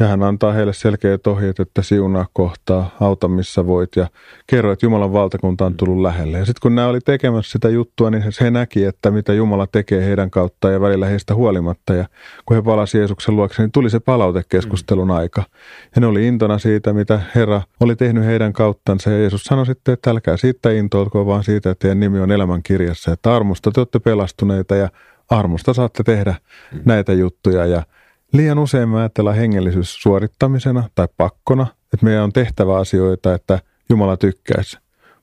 [0.00, 4.06] ja hän antaa heille selkeät ohjeet, että siunaa kohtaa, auta missä voit ja
[4.46, 6.38] kerro, että Jumalan valtakunta on tullut lähelle.
[6.38, 10.04] Ja sitten kun nämä oli tekemässä sitä juttua, niin he näki, että mitä Jumala tekee
[10.04, 11.94] heidän kautta ja välillä heistä huolimatta.
[11.94, 12.06] Ja
[12.46, 15.42] kun he palasivat Jeesuksen luokse, niin tuli se palautekeskustelun aika.
[15.94, 19.10] Ja ne oli intona siitä, mitä Herra oli tehnyt heidän kauttansa.
[19.10, 22.62] Ja Jeesus sanoi sitten, että älkää siitä intoilko, vaan siitä, että teidän nimi on elämän
[22.62, 23.12] kirjassa.
[23.12, 24.88] Että armosta te olette pelastuneita ja
[25.30, 26.34] armosta saatte tehdä
[26.72, 26.80] mm.
[26.84, 27.82] näitä juttuja ja
[28.32, 33.58] liian usein me ajatellaan hengellisyys suorittamisena tai pakkona, että meidän on tehtävä asioita, että
[33.88, 34.78] Jumala tykkäisi.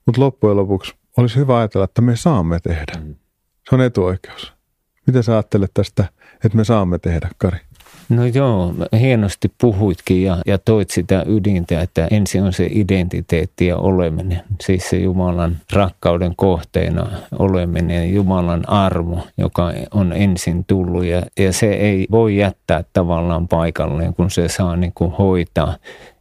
[0.06, 2.94] Mutta loppujen lopuksi olisi hyvä ajatella, että me saamme tehdä.
[3.04, 3.16] Mm.
[3.70, 4.54] Se on etuoikeus.
[5.08, 6.06] Miten sä ajattelet tästä,
[6.46, 7.60] että me saamme tehdä, Kari?
[8.10, 13.78] No joo, hienosti puhuitkin ja, ja toit sitä ydintä, että ensin on se identiteetti ja
[13.78, 17.08] oleminen, siis se Jumalan rakkauden kohteena
[17.40, 21.06] oleminen, Jumalan armo, joka on ensin tullut.
[21.06, 25.76] Ja, ja se ei voi jättää tavallaan paikalleen, kun se saa niin kuin hoitaa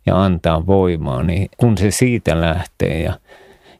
[0.06, 3.12] ja antaa voimaa, niin kun se siitä lähtee ja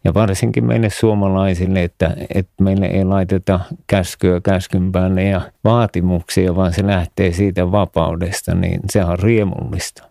[0.04, 6.72] ja varsinkin meille suomalaisille, että, että meille ei laiteta käskyä käskyn päälle ja vaatimuksia, vaan
[6.72, 10.02] se lähtee siitä vapaudesta, niin se on riemullista.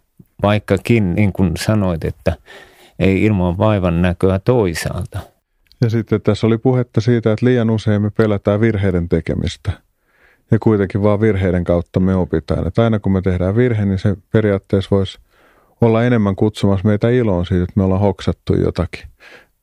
[0.43, 2.34] Vaikkakin, niin kuin sanoit, että
[2.99, 5.19] ei ilman vaivan näköä toisaalta.
[5.82, 9.71] Ja sitten tässä oli puhetta siitä, että liian usein me pelätään virheiden tekemistä.
[10.52, 12.67] Ja kuitenkin vaan virheiden kautta me opitaan.
[12.67, 15.19] Että aina kun me tehdään virhe, niin se periaatteessa voisi
[15.82, 19.04] olla enemmän kutsumassa meitä iloon siitä, että me ollaan hoksattu jotakin.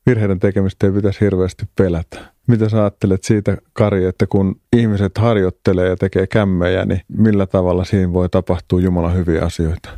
[0.07, 2.19] Virheiden tekemistä ei pitäisi hirveästi pelätä.
[2.47, 7.85] Mitä sä ajattelet siitä, Kari, että kun ihmiset harjoittelee ja tekee kämmejä, niin millä tavalla
[7.85, 9.89] siinä voi tapahtua Jumalan hyviä asioita?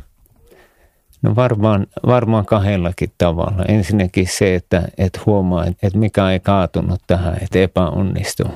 [1.22, 3.64] No varmaan, varmaan kahdellakin tavalla.
[3.68, 8.50] Ensinnäkin se, että, että huomaa, että mikä ei kaatunut tähän, että epäonnistuu.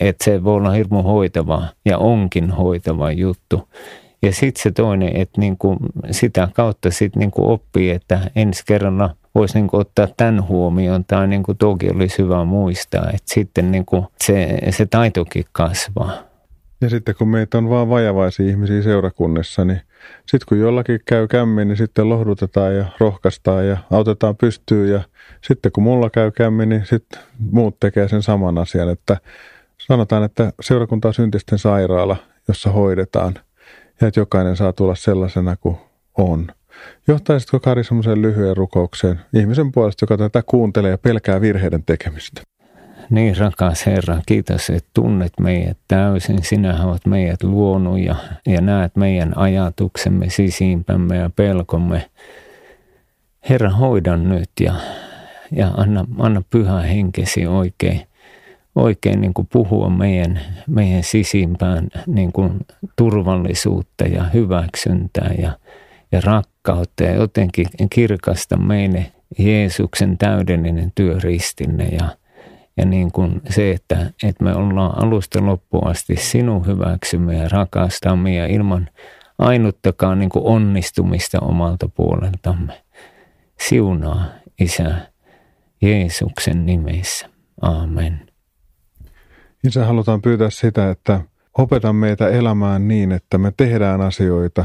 [0.00, 3.68] Että se voi olla hirmu hoitava ja onkin hoitava juttu.
[4.22, 5.76] Ja sitten se toinen, että niinku
[6.10, 11.54] sitä kautta sitten niinku oppii, että ensi kerralla voisi niinku ottaa tämän huomioon tai niinku
[11.54, 16.12] toki olisi hyvä muistaa, että sitten niinku se, se taitokin kasvaa.
[16.80, 19.80] Ja sitten kun meitä on vaan vajavaisia ihmisiä seurakunnassa, niin
[20.26, 24.90] sitten kun jollakin käy kämmin, niin sitten lohdutetaan ja rohkaistaan ja autetaan pystyyn.
[24.90, 25.00] Ja
[25.40, 28.88] sitten kun mulla käy kämmin, niin sitten muut tekee sen saman asian.
[28.88, 29.16] Että
[29.78, 32.16] sanotaan, että seurakunta on syntisten sairaala,
[32.48, 33.34] jossa hoidetaan
[34.00, 35.76] ja että jokainen saa tulla sellaisena kuin
[36.18, 36.46] on.
[37.08, 42.42] Johtaisitko Kari semmoiseen lyhyen rukoukseen ihmisen puolesta, joka tätä kuuntelee ja pelkää virheiden tekemistä?
[43.10, 46.44] Niin rakas Herra, kiitos, että tunnet meidät täysin.
[46.44, 48.14] Sinä olet meidät luonut ja,
[48.46, 52.10] ja näet meidän ajatuksemme, sisimpämme ja pelkomme.
[53.48, 54.74] Herra, hoida nyt ja,
[55.52, 58.00] ja anna, anna pyhä henkesi oikein,
[58.74, 62.52] oikein niin kuin puhua meidän, meidän sisimpään niin kuin
[62.96, 65.58] turvallisuutta ja hyväksyntää ja,
[66.16, 72.08] ja rakkautta ja jotenkin kirkasta meille Jeesuksen täydellinen työ ristinne ja,
[72.76, 78.34] ja niin kuin se, että, että me ollaan alusta loppuun asti sinun hyväksymme ja rakastamme
[78.34, 78.88] ja ilman
[79.38, 82.82] ainuttakaan niin kuin onnistumista omalta puoleltamme.
[83.60, 84.24] Siunaa,
[84.60, 84.94] Isä,
[85.82, 87.28] Jeesuksen nimessä.
[87.60, 88.26] Amen.
[89.64, 91.20] Isä, halutaan pyytää sitä, että
[91.58, 94.64] opeta meitä elämään niin, että me tehdään asioita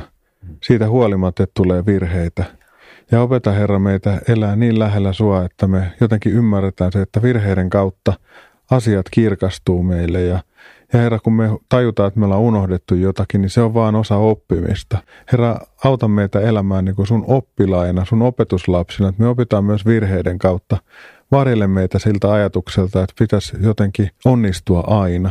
[0.63, 2.45] siitä huolimatta, että tulee virheitä–
[3.11, 7.69] ja opeta Herra meitä elää niin lähellä sua, että me jotenkin ymmärretään se, että virheiden
[7.69, 8.13] kautta
[8.71, 10.21] asiat kirkastuu meille.
[10.21, 10.39] Ja,
[10.93, 14.15] ja Herra, kun me tajutaan, että me ollaan unohdettu jotakin, niin se on vaan osa
[14.15, 14.97] oppimista.
[15.31, 20.39] Herra, auta meitä elämään niin kuin sun oppilaina, sun opetuslapsina, että me opitaan myös virheiden
[20.39, 20.77] kautta.
[21.31, 25.29] Varjele meitä siltä ajatukselta, että pitäisi jotenkin onnistua aina.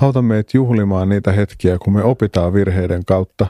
[0.00, 3.46] Auta meitä juhlimaan niitä hetkiä, kun me opitaan virheiden kautta.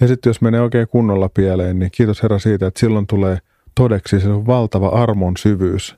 [0.00, 3.38] Ja sitten jos menee oikein kunnolla pieleen, niin kiitos Herra siitä, että silloin tulee
[3.74, 5.96] todeksi se valtava armon syvyys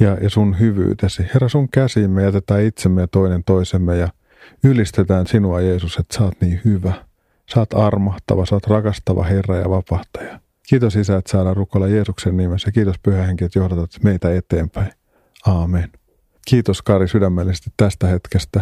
[0.00, 1.22] ja, ja sun hyvyytesi.
[1.34, 4.08] Herra, sun käsiin me jätetään itsemme ja toinen toisemme ja
[4.64, 6.92] ylistetään sinua Jeesus, että sä oot niin hyvä.
[7.54, 10.40] Sä oot armahtava, sä oot rakastava Herra ja vapahtaja.
[10.68, 12.72] Kiitos Isä, että saadaan rukoilla Jeesuksen nimessä.
[12.72, 14.92] Kiitos Pyhä Henki, että johdatat meitä eteenpäin.
[15.46, 15.90] Aamen.
[16.48, 18.60] Kiitos Kari sydämellisesti tästä hetkestä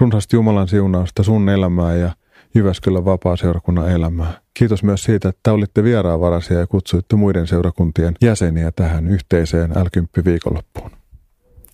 [0.00, 2.10] runsaasti Jumalan siunausta sun elämää ja
[2.54, 4.40] Jyväskylän vapaa-seurakunnan elämää.
[4.54, 10.90] Kiitos myös siitä, että olitte vieraanvaraisia ja kutsuitte muiden seurakuntien jäseniä tähän yhteiseen l viikonloppuun.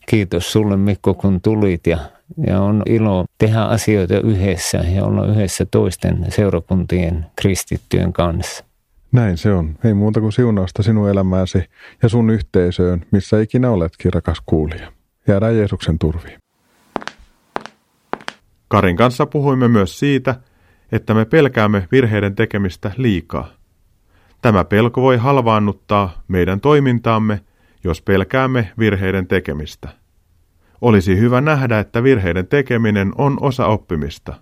[0.08, 1.98] Kiitos sulle Mikko, kun tulit ja,
[2.46, 8.64] ja on ilo tehdä asioita yhdessä ja olla yhdessä toisten seurakuntien kristittyjen kanssa.
[9.12, 9.74] Näin se on.
[9.84, 11.64] Ei muuta kuin siunausta sinun elämääsi
[12.02, 14.92] ja sun yhteisöön, missä ikinä oletkin, rakas kuulija.
[15.28, 16.43] Jäädään Jeesuksen turviin.
[18.68, 20.34] Karin kanssa puhuimme myös siitä,
[20.92, 23.48] että me pelkäämme virheiden tekemistä liikaa.
[24.42, 27.40] Tämä pelko voi halvaannuttaa meidän toimintaamme,
[27.84, 29.88] jos pelkäämme virheiden tekemistä.
[30.80, 34.34] Olisi hyvä nähdä, että virheiden tekeminen on osa oppimista.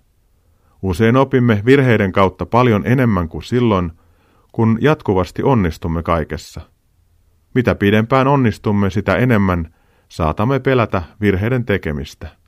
[0.83, 3.93] Usein opimme virheiden kautta paljon enemmän kuin silloin,
[4.53, 6.61] kun jatkuvasti onnistumme kaikessa.
[7.55, 9.75] Mitä pidempään onnistumme, sitä enemmän
[10.09, 12.42] saatamme pelätä virheiden tekemistä.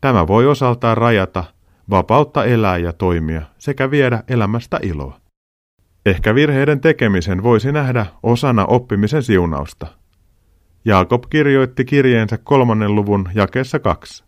[0.00, 1.44] Tämä voi osaltaan rajata
[1.90, 5.20] vapautta elää ja toimia sekä viedä elämästä iloa.
[6.06, 9.86] Ehkä virheiden tekemisen voisi nähdä osana oppimisen siunausta.
[10.84, 14.24] Jaakob kirjoitti kirjeensä kolmannen luvun jakeessa kaksi.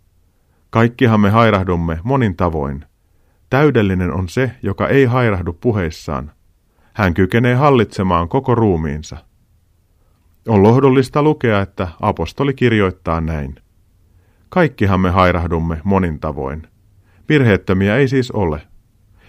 [0.71, 2.85] Kaikkihan me hairahdumme monin tavoin.
[3.51, 6.33] Täydellinen on se, joka ei hairahdu puheissaan.
[6.95, 9.17] Hän kykenee hallitsemaan koko ruumiinsa.
[10.49, 13.55] On lohdullista lukea, että apostoli kirjoittaa näin.
[14.51, 16.67] Kaikkihan me hairahdumme monin tavoin.
[17.29, 18.63] Virheettömiä ei siis ole.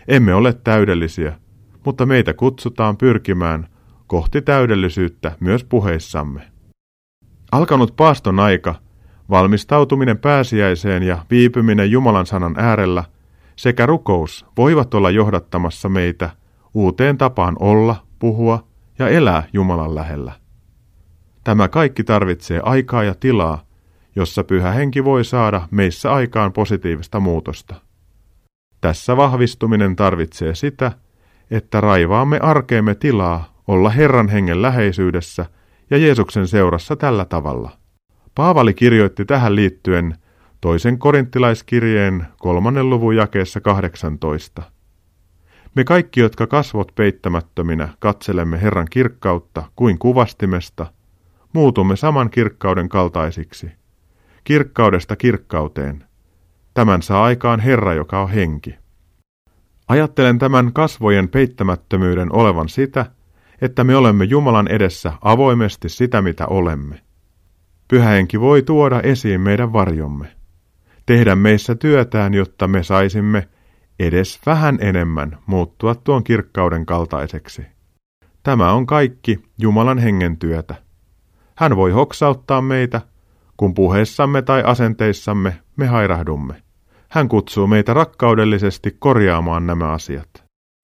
[0.07, 1.39] Emme ole täydellisiä,
[1.85, 3.67] mutta meitä kutsutaan pyrkimään
[4.07, 6.41] kohti täydellisyyttä myös puheissamme.
[7.51, 8.75] Alkanut paaston aika,
[9.29, 13.03] valmistautuminen pääsiäiseen ja viipyminen Jumalan sanan äärellä
[13.55, 16.29] sekä rukous voivat olla johdattamassa meitä
[16.73, 18.67] uuteen tapaan olla, puhua
[18.99, 20.31] ja elää Jumalan lähellä.
[21.43, 23.63] Tämä kaikki tarvitsee aikaa ja tilaa,
[24.15, 27.75] jossa pyhä henki voi saada meissä aikaan positiivista muutosta.
[28.81, 30.91] Tässä vahvistuminen tarvitsee sitä,
[31.51, 35.45] että raivaamme arkeemme tilaa olla Herran hengen läheisyydessä
[35.89, 37.71] ja Jeesuksen seurassa tällä tavalla.
[38.35, 40.15] Paavali kirjoitti tähän liittyen
[40.61, 44.61] toisen korinttilaiskirjeen kolmannen luvun jakeessa 18.
[45.75, 50.85] Me kaikki, jotka kasvot peittämättöminä katselemme Herran kirkkautta kuin kuvastimesta,
[51.53, 53.80] muutumme saman kirkkauden kaltaisiksi.
[54.43, 56.03] Kirkkaudesta kirkkauteen.
[56.73, 58.75] Tämän saa aikaan Herra, joka on henki.
[59.87, 63.05] Ajattelen tämän kasvojen peittämättömyyden olevan sitä,
[63.61, 67.01] että me olemme Jumalan edessä avoimesti sitä, mitä olemme.
[67.87, 70.27] Pyhähenki voi tuoda esiin meidän varjomme,
[71.05, 73.47] tehdä meissä työtään, jotta me saisimme
[73.99, 77.65] edes vähän enemmän muuttua tuon kirkkauden kaltaiseksi.
[78.43, 80.75] Tämä on kaikki Jumalan hengen työtä.
[81.55, 83.01] Hän voi hoksauttaa meitä,
[83.61, 86.53] kun puheessamme tai asenteissamme me hairahdumme.
[87.09, 90.29] Hän kutsuu meitä rakkaudellisesti korjaamaan nämä asiat.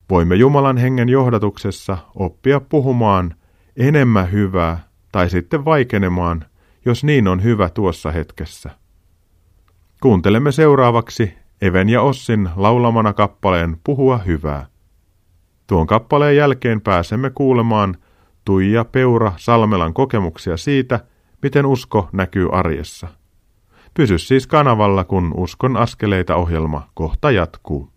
[0.09, 3.35] Voimme Jumalan hengen johdatuksessa oppia puhumaan
[3.77, 4.79] enemmän hyvää
[5.11, 6.45] tai sitten vaikenemaan,
[6.85, 8.69] jos niin on hyvä tuossa hetkessä.
[10.01, 14.65] Kuuntelemme seuraavaksi Even ja Ossin laulamana kappaleen Puhua hyvää.
[15.67, 17.95] Tuon kappaleen jälkeen pääsemme kuulemaan
[18.45, 20.99] Tuija Peura Salmelan kokemuksia siitä,
[21.43, 23.07] miten usko näkyy arjessa.
[23.93, 27.89] Pysy siis kanavalla, kun Uskon askeleita ohjelma kohta jatkuu.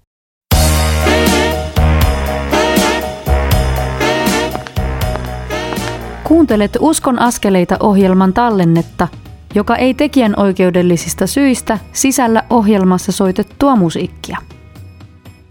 [6.24, 9.08] Kuuntelet Uskon askeleita ohjelman tallennetta,
[9.54, 14.38] joka ei tekijän oikeudellisista syistä sisällä ohjelmassa soitettua musiikkia.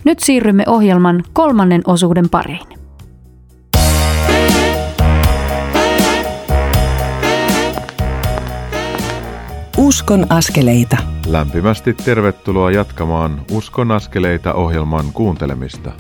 [0.05, 2.78] Nyt siirrymme ohjelman kolmannen osuuden pariin.
[9.99, 10.97] Uskon askeleita.
[11.27, 15.91] Lämpimästi tervetuloa jatkamaan Uskon askeleita ohjelman kuuntelemista.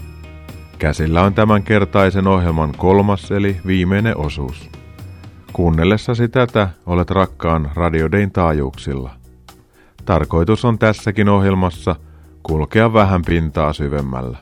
[0.77, 4.69] Käsillä on tämän kertaisen ohjelman kolmas eli viimeinen osuus.
[5.53, 9.11] Kuunnellessasi tätä olet rakkaan radiodein taajuuksilla.
[10.05, 11.95] Tarkoitus on tässäkin ohjelmassa
[12.43, 14.37] kulkea vähän pintaa syvemmällä.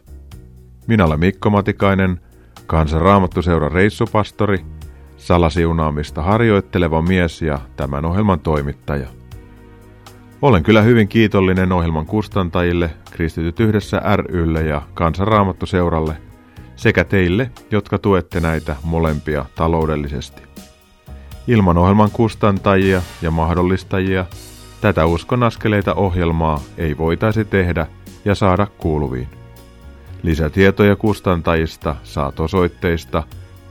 [0.87, 2.19] Minä olen Mikko Matikainen,
[2.67, 4.65] kansanraamattuseuran reissupastori,
[5.17, 9.16] salasiunaamista harjoitteleva mies ja tämän ohjelman toimittaja.
[10.41, 16.17] Olen kyllä hyvin kiitollinen ohjelman kustantajille, Kristityt yhdessä rylle ja Kansanraamattuseuralle
[16.75, 20.41] sekä teille, jotka tuette näitä molempia taloudellisesti.
[21.47, 24.25] Ilman ohjelman kustantajia ja mahdollistajia
[24.81, 27.87] tätä uskon askeleita ohjelmaa ei voitaisi tehdä
[28.25, 29.27] ja saada kuuluviin.
[30.23, 33.23] Lisätietoja kustantajista saat osoitteista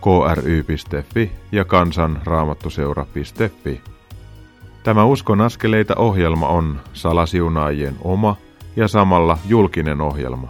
[0.03, 3.96] kry.fi ja kansanraamattuseura.fi.
[4.87, 8.37] Tämä Uskon askeleita ohjelma on salasiunaajien oma
[8.77, 10.49] ja samalla julkinen ohjelma.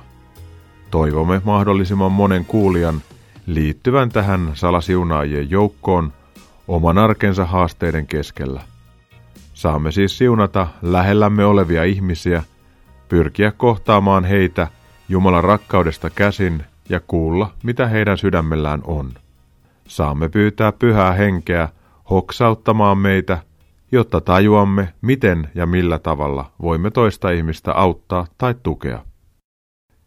[0.91, 3.03] Toivomme mahdollisimman monen kuulijan
[3.47, 6.13] liittyvän tähän salasiunaajien joukkoon
[6.69, 8.61] oman arkensa haasteiden keskellä.
[9.55, 12.43] Saamme siis siunata lähellämme olevia ihmisiä,
[13.09, 14.69] pyrkiä kohtaamaan heitä
[15.09, 19.13] Jumalan rakkaudesta käsin ja kuulla, mitä heidän sydämellään on.
[19.89, 21.69] Saamme pyytää pyhää henkeä
[22.11, 23.39] hoksauttamaan meitä
[23.93, 29.05] jotta tajuamme, miten ja millä tavalla voimme toista ihmistä auttaa tai tukea.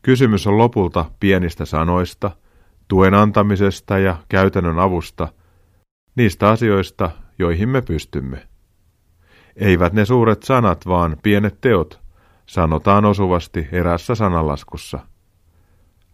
[0.01, 2.31] Kysymys on lopulta pienistä sanoista,
[2.87, 5.27] tuen antamisesta ja käytännön avusta,
[6.15, 8.47] niistä asioista, joihin me pystymme.
[9.55, 11.99] Eivät ne suuret sanat, vaan pienet teot,
[12.45, 14.99] sanotaan osuvasti erässä sanalaskussa.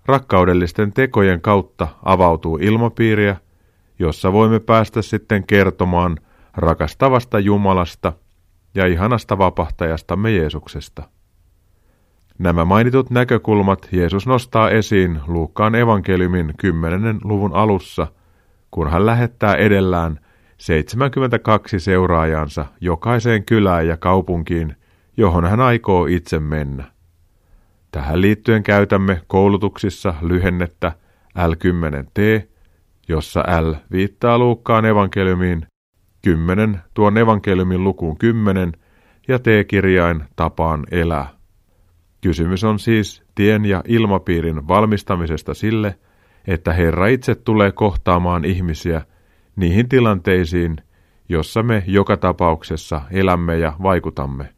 [0.05, 3.37] Rakkaudellisten tekojen kautta avautuu ilmapiiriä,
[3.99, 6.17] jossa voimme päästä sitten kertomaan
[6.57, 8.13] rakastavasta Jumalasta
[8.75, 11.03] ja ihanasta vapahtajastamme Jeesuksesta.
[12.37, 17.19] Nämä mainitut näkökulmat Jeesus nostaa esiin Luukkaan evankeliumin 10.
[17.23, 18.07] luvun alussa,
[18.71, 20.19] kun hän lähettää edellään
[20.57, 24.75] 72 seuraajansa jokaiseen kylään ja kaupunkiin,
[25.17, 26.83] johon hän aikoo itse mennä.
[27.91, 30.91] Tähän liittyen käytämme koulutuksissa lyhennettä
[31.37, 32.47] L10T,
[33.07, 35.67] jossa L viittaa Luukkaan evankeliumiin
[36.25, 38.71] 10 tuon evankeliumin lukuun 10
[39.27, 41.29] ja T-kirjain tapaan elää.
[42.21, 45.99] Kysymys on siis tien ja ilmapiirin valmistamisesta sille,
[46.47, 49.01] että Herra itse tulee kohtaamaan ihmisiä
[49.55, 50.77] niihin tilanteisiin,
[51.29, 54.53] jossa me joka tapauksessa elämme ja vaikutamme.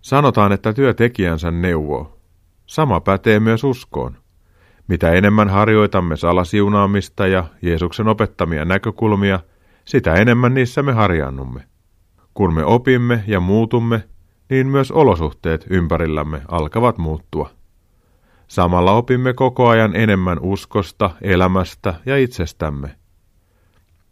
[0.00, 2.18] Sanotaan, että työtekijänsä neuvoo.
[2.66, 4.16] Sama pätee myös uskoon.
[4.88, 9.40] Mitä enemmän harjoitamme salasiunaamista ja Jeesuksen opettamia näkökulmia–
[9.84, 11.64] sitä enemmän niissä me harjaannumme.
[12.34, 14.04] Kun me opimme ja muutumme,
[14.50, 17.50] niin myös olosuhteet ympärillämme alkavat muuttua.
[18.48, 22.96] Samalla opimme koko ajan enemmän uskosta, elämästä ja itsestämme.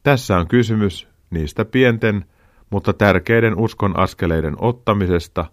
[0.02, 2.24] Tässä on kysymys niistä pienten,
[2.70, 5.46] mutta tärkeiden uskon askeleiden ottamisesta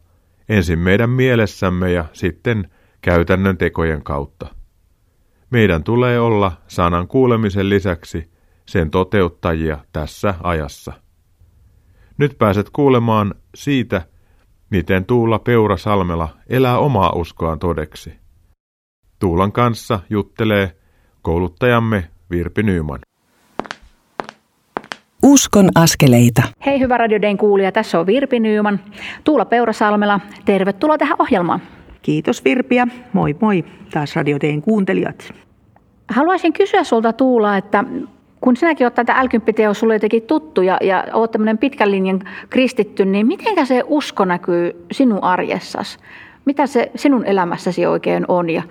[0.50, 4.48] ensin meidän mielessämme ja sitten käytännön tekojen kautta.
[5.50, 8.30] Meidän tulee olla sanan kuulemisen lisäksi
[8.68, 10.94] sen toteuttajia tässä ajassa.
[12.18, 14.02] Nyt pääset kuulemaan siitä,
[14.70, 18.14] miten Tuula Peura Salmela elää omaa uskoaan todeksi.
[19.20, 20.78] Tuulan kanssa juttelee
[21.22, 23.00] kouluttajamme Virpi Nyyman.
[25.24, 26.44] Uskon askeleita.
[26.66, 28.80] Hei hyvä Radio Dayn kuulija, tässä on Virpi Nyyman.
[29.24, 31.62] Tuula Peurasalmela, tervetuloa tähän ohjelmaan.
[32.02, 32.88] Kiitos Virpiä.
[33.14, 35.34] Moi moi taas Radio Dayn kuuntelijat.
[36.10, 37.84] Haluaisin kysyä sulta Tuula, että
[38.42, 43.06] kun sinäkin olet tätä l sulle jotenkin tuttu ja, ja olet tämmöinen pitkän linjan kristitty,
[43.06, 46.00] niin miten se usko näkyy sinun arjessasi?
[46.46, 48.64] Mitä se sinun elämässäsi oikein on ja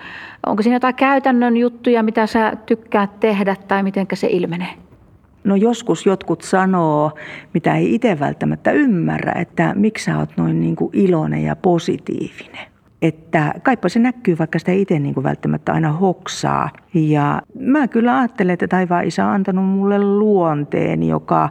[0.46, 4.74] onko siinä jotain käytännön juttuja, mitä sä tykkäät tehdä tai miten se ilmenee?
[5.44, 7.10] No joskus jotkut sanoo,
[7.54, 12.75] mitä ei itse välttämättä ymmärrä, että miksi sä oot noin niin kuin iloinen ja positiivinen.
[13.02, 16.70] Että kaipa se näkyy, vaikka sitä itse niin kuin välttämättä aina hoksaa.
[16.94, 21.50] Ja mä kyllä ajattelen, että taivaan isä on antanut mulle luonteen, joka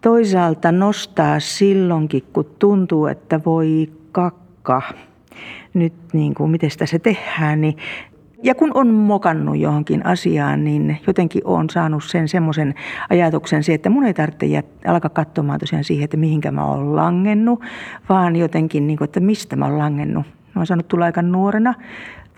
[0.00, 4.82] toisaalta nostaa silloinkin, kun tuntuu, että voi kakka
[5.74, 7.76] nyt niin kuin, miten sitä se tehdään, niin
[8.42, 12.74] ja kun on mokannut johonkin asiaan, niin jotenkin on saanut sen semmoisen
[13.10, 17.60] ajatuksen että mun ei tarvitse alkaa katsomaan tosiaan siihen, että mihinkä mä oon langennut,
[18.08, 20.26] vaan jotenkin, niin kuin, että mistä mä oon langennut.
[20.56, 21.74] Mä oon saanut tulla aika nuorena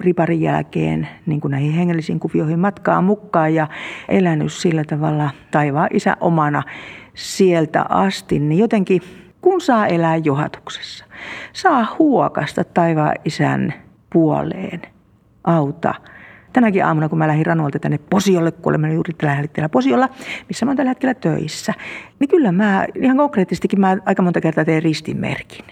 [0.00, 3.66] riparin jälkeen niin kuin näihin hengellisiin kuvioihin matkaa mukaan ja
[4.08, 6.62] elänyt sillä tavalla taivaan isä omana
[7.14, 9.02] sieltä asti, niin jotenkin
[9.40, 11.04] kun saa elää johatuksessa,
[11.52, 13.74] saa huokasta taivaan isän
[14.12, 14.82] puoleen–
[15.48, 15.94] auta.
[16.52, 20.08] Tänäkin aamuna, kun mä lähdin Ranualta tänne Posiolle, kun olemme juuri tällä hetkellä Posiolla,
[20.48, 21.74] missä mä oon tällä hetkellä töissä,
[22.18, 25.64] niin kyllä mä ihan konkreettistikin mä aika monta kertaa teen ristinmerkin.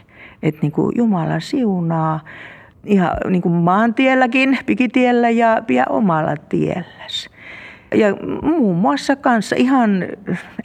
[0.43, 2.21] Että niin kuin Jumala siunaa
[2.85, 7.31] ihan niin kuin maantielläkin, pikitiellä ja vielä omalla tielläsi
[7.95, 8.07] ja
[8.43, 10.05] muun muassa kanssa ihan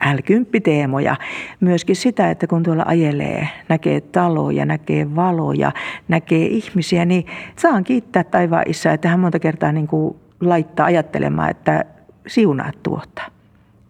[0.05, 1.15] L10-teemoja.
[1.59, 5.71] Myöskin sitä, että kun tuolla ajelee, näkee taloja, näkee valoja,
[6.07, 11.49] näkee ihmisiä, niin saan kiittää taivaan isää, että hän monta kertaa niin kuin laittaa ajattelemaan,
[11.49, 11.85] että
[12.27, 13.21] siunaa tuota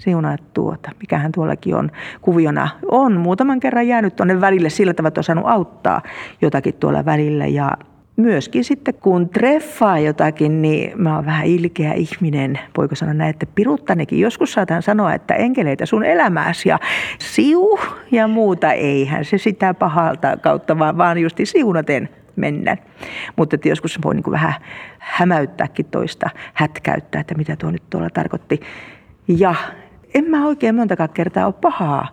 [0.01, 1.91] siunaa tuota, mikähän tuollakin on
[2.21, 2.69] kuviona.
[2.91, 6.01] On muutaman kerran jäänyt tuonne välille sillä tavalla, että on saanut auttaa
[6.41, 7.71] jotakin tuolla välillä ja
[8.15, 12.59] myöskin sitten kun treffaa jotakin, niin mä oon vähän ilkeä ihminen.
[12.77, 14.19] Voiko sanoa näin, että piruttanekin.
[14.19, 16.79] Joskus saatan sanoa, että enkeleitä sun elämääsi ja
[17.19, 17.79] siu
[18.11, 18.71] ja muuta.
[18.71, 22.77] Eihän se sitä pahalta kautta, vaan, vaan justi siunaten mennä.
[23.35, 24.53] Mutta että joskus voi niin vähän
[24.99, 28.59] hämäyttääkin toista, hätkäyttää, että mitä tuo nyt tuolla tarkoitti.
[29.27, 29.55] Ja
[30.13, 32.07] en mä oikein montakaan kertaa ole pahaa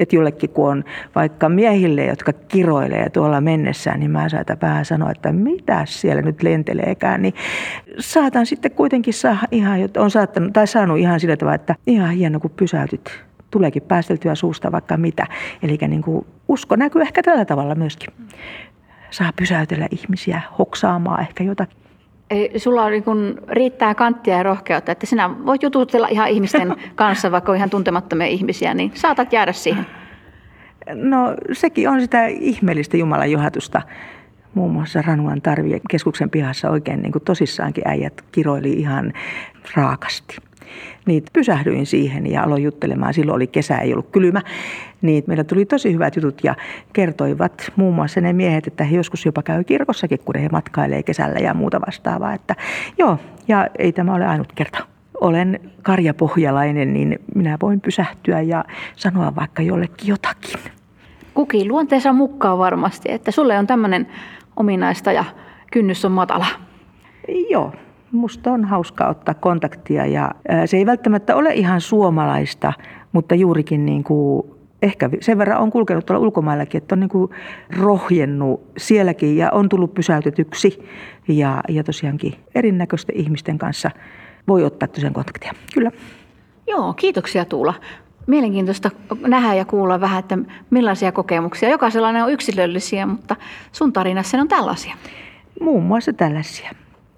[0.00, 0.84] että jollekin kun on
[1.14, 6.42] vaikka miehille, jotka kiroilee tuolla mennessään, niin mä saatan vähän sanoa, että mitä siellä nyt
[6.42, 7.34] lenteleekään, niin
[7.98, 12.40] saatan sitten kuitenkin saa ihan, on saattanut, tai saanut ihan sillä tavalla, että ihan hieno
[12.40, 15.26] kun pysäytyt, tuleekin päästeltyä suusta vaikka mitä.
[15.62, 18.14] Eli niin kuin usko näkyy ehkä tällä tavalla myöskin.
[19.10, 21.89] Saa pysäytellä ihmisiä hoksaamaan ehkä jotakin.
[22.30, 26.76] Ei, sulla on, niin kun, riittää kanttia ja rohkeutta, että sinä voit jututella ihan ihmisten
[26.94, 29.86] kanssa, vaikka on ihan tuntemattomia ihmisiä, niin saatat jäädä siihen.
[30.94, 33.82] No sekin on sitä ihmeellistä Jumalan johatusta.
[34.54, 39.12] Muun muassa Ranuan tarvien keskuksen pihassa oikein niin kuin tosissaankin äijät kiroili ihan
[39.76, 40.36] raakasti
[41.06, 43.14] niin pysähdyin siihen ja aloin juttelemaan.
[43.14, 44.42] Silloin oli kesä, ei ollut kylmä.
[45.02, 46.54] Niin meillä tuli tosi hyvät jutut ja
[46.92, 51.38] kertoivat muun muassa ne miehet, että he joskus jopa käy kirkossakin, kun he matkailee kesällä
[51.38, 52.34] ja muuta vastaavaa.
[52.34, 52.56] Että
[52.98, 53.18] joo,
[53.48, 54.78] ja ei tämä ole ainut kerta.
[55.20, 58.64] Olen karjapohjalainen, niin minä voin pysähtyä ja
[58.96, 60.60] sanoa vaikka jollekin jotakin.
[61.34, 64.06] Kuki luonteensa mukaan varmasti, että sulle on tämmöinen
[64.56, 65.24] ominaista ja
[65.72, 66.46] kynnys on matala.
[67.50, 67.72] Joo,
[68.12, 70.30] Musta on hauska ottaa kontaktia ja
[70.66, 72.72] se ei välttämättä ole ihan suomalaista,
[73.12, 74.50] mutta juurikin niin kuin
[74.82, 77.30] ehkä sen verran on kulkenut tuolla ulkomaillakin, että on niin kuin
[77.78, 80.88] rohjennut sielläkin ja on tullut pysäytetyksi
[81.28, 83.90] ja, ja tosiaankin erinäköisten ihmisten kanssa
[84.48, 85.52] voi ottaa tosiaan kontaktia.
[85.74, 85.90] Kyllä.
[86.66, 87.74] Joo, kiitoksia Tuula.
[88.26, 88.90] Mielenkiintoista
[89.26, 90.38] nähdä ja kuulla vähän, että
[90.70, 91.68] millaisia kokemuksia.
[91.68, 93.36] Jokaisella ne on yksilöllisiä, mutta
[93.72, 94.94] sun tarinassa on tällaisia.
[95.60, 96.70] Muun muassa tällaisia.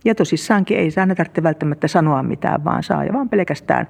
[0.05, 3.89] Ja tosissaankin ei saa tarvitse välttämättä sanoa mitään, vaan saa ja vaan pelkästään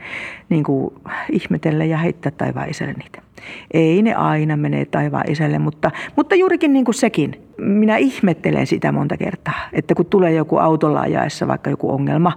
[0.48, 0.94] niin kuin,
[1.32, 3.22] ihmetellä ja heittää taivaan isälle niitä.
[3.70, 7.42] Ei ne aina mene taivaan isälle, mutta, mutta juurikin niin kuin sekin.
[7.58, 12.32] Minä ihmettelen sitä monta kertaa, että kun tulee joku autolla ajaessa vaikka joku ongelma,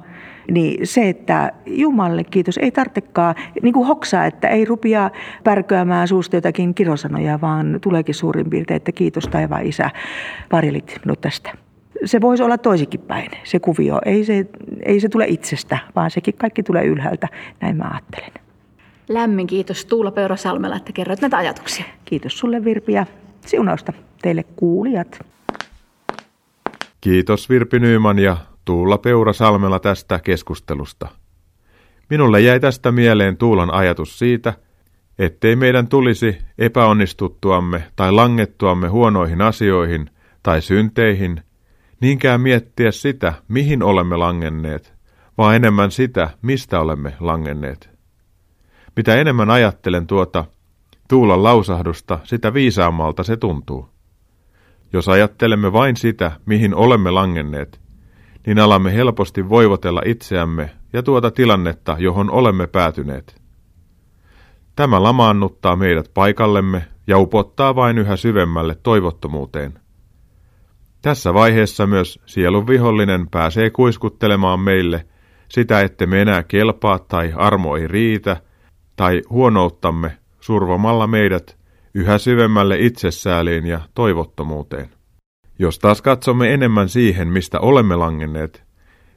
[0.51, 5.11] niin se, että Jumalle kiitos, ei tarvitsekaan niin kuin hoksaa, että ei rupia
[5.43, 9.89] pärköämään suusta jotakin kirosanoja, vaan tuleekin suurin piirtein, että kiitos taivaan isä,
[10.49, 11.64] parilit minut tästä
[12.05, 13.99] se voisi olla toisikin päin, se kuvio.
[14.05, 14.45] Ei se,
[14.85, 17.27] ei se tule itsestä, vaan sekin kaikki tulee ylhäältä,
[17.61, 18.31] näin mä ajattelen.
[19.09, 21.85] Lämmin kiitos Tuula Peurasalmela, että kerroit näitä ajatuksia.
[22.05, 23.05] Kiitos sulle Virpi ja
[23.45, 25.19] siunausta teille kuulijat.
[27.01, 31.07] Kiitos Virpi Nyyman ja Tuula Peurasalmela tästä keskustelusta.
[32.09, 34.53] Minulle jäi tästä mieleen Tuulan ajatus siitä,
[35.19, 40.09] ettei meidän tulisi epäonnistuttuamme tai langettuamme huonoihin asioihin
[40.43, 41.41] tai synteihin–
[42.01, 44.93] niinkään miettiä sitä, mihin olemme langenneet,
[45.37, 47.89] vaan enemmän sitä, mistä olemme langenneet.
[48.95, 50.45] Mitä enemmän ajattelen tuota
[51.09, 53.89] Tuulan lausahdusta, sitä viisaammalta se tuntuu.
[54.93, 57.81] Jos ajattelemme vain sitä, mihin olemme langenneet,
[58.47, 63.41] niin alamme helposti voivotella itseämme ja tuota tilannetta, johon olemme päätyneet.
[64.75, 69.79] Tämä lamaannuttaa meidät paikallemme ja upottaa vain yhä syvemmälle toivottomuuteen–
[71.05, 75.05] tässä vaiheessa myös sielun vihollinen pääsee kuiskuttelemaan meille
[75.49, 78.37] sitä, että me enää kelpaa tai armo ei riitä,
[78.95, 81.57] tai huonouttamme survomalla meidät
[81.93, 84.89] yhä syvemmälle itsesääliin ja toivottomuuteen.
[85.59, 88.63] Jos taas katsomme enemmän siihen, mistä olemme langenneet,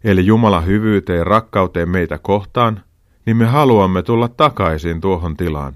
[0.04, 2.80] eli Jumalan hyvyyteen rakkauteen meitä kohtaan,
[3.26, 5.74] niin me haluamme tulla takaisin tuohon tilaan.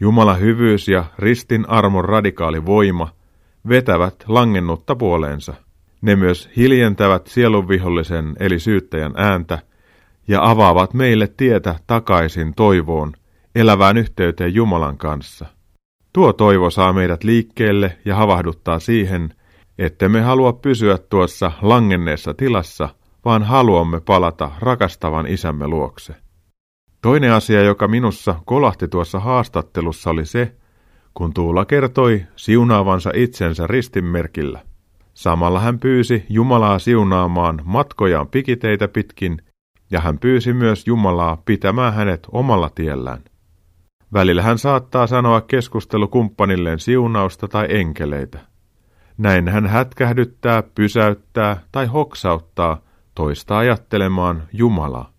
[0.00, 3.08] Jumalan hyvyys ja ristin armon radikaali voima–
[3.68, 5.54] vetävät langennutta puoleensa.
[6.02, 9.58] Ne myös hiljentävät sielunvihollisen eli syyttäjän ääntä
[10.28, 13.12] ja avaavat meille tietä takaisin toivoon,
[13.54, 15.46] elävään yhteyteen Jumalan kanssa.
[16.12, 19.34] Tuo toivo saa meidät liikkeelle ja havahduttaa siihen,
[19.78, 22.88] että me halua pysyä tuossa langenneessa tilassa,
[23.24, 26.14] vaan haluamme palata rakastavan isämme luokse.
[27.02, 30.56] Toinen asia, joka minussa kolahti tuossa haastattelussa, oli se,
[31.14, 34.60] kun Tuula kertoi siunaavansa itsensä ristinmerkillä.
[35.14, 39.38] Samalla hän pyysi Jumalaa siunaamaan matkojaan pikiteitä pitkin,
[39.90, 43.24] ja hän pyysi myös Jumalaa pitämään hänet omalla tiellään.
[44.12, 48.38] Välillä hän saattaa sanoa keskustelukumppanilleen siunausta tai enkeleitä.
[49.18, 52.80] Näin hän hätkähdyttää, pysäyttää tai hoksauttaa
[53.14, 55.12] toista ajattelemaan Jumalaa.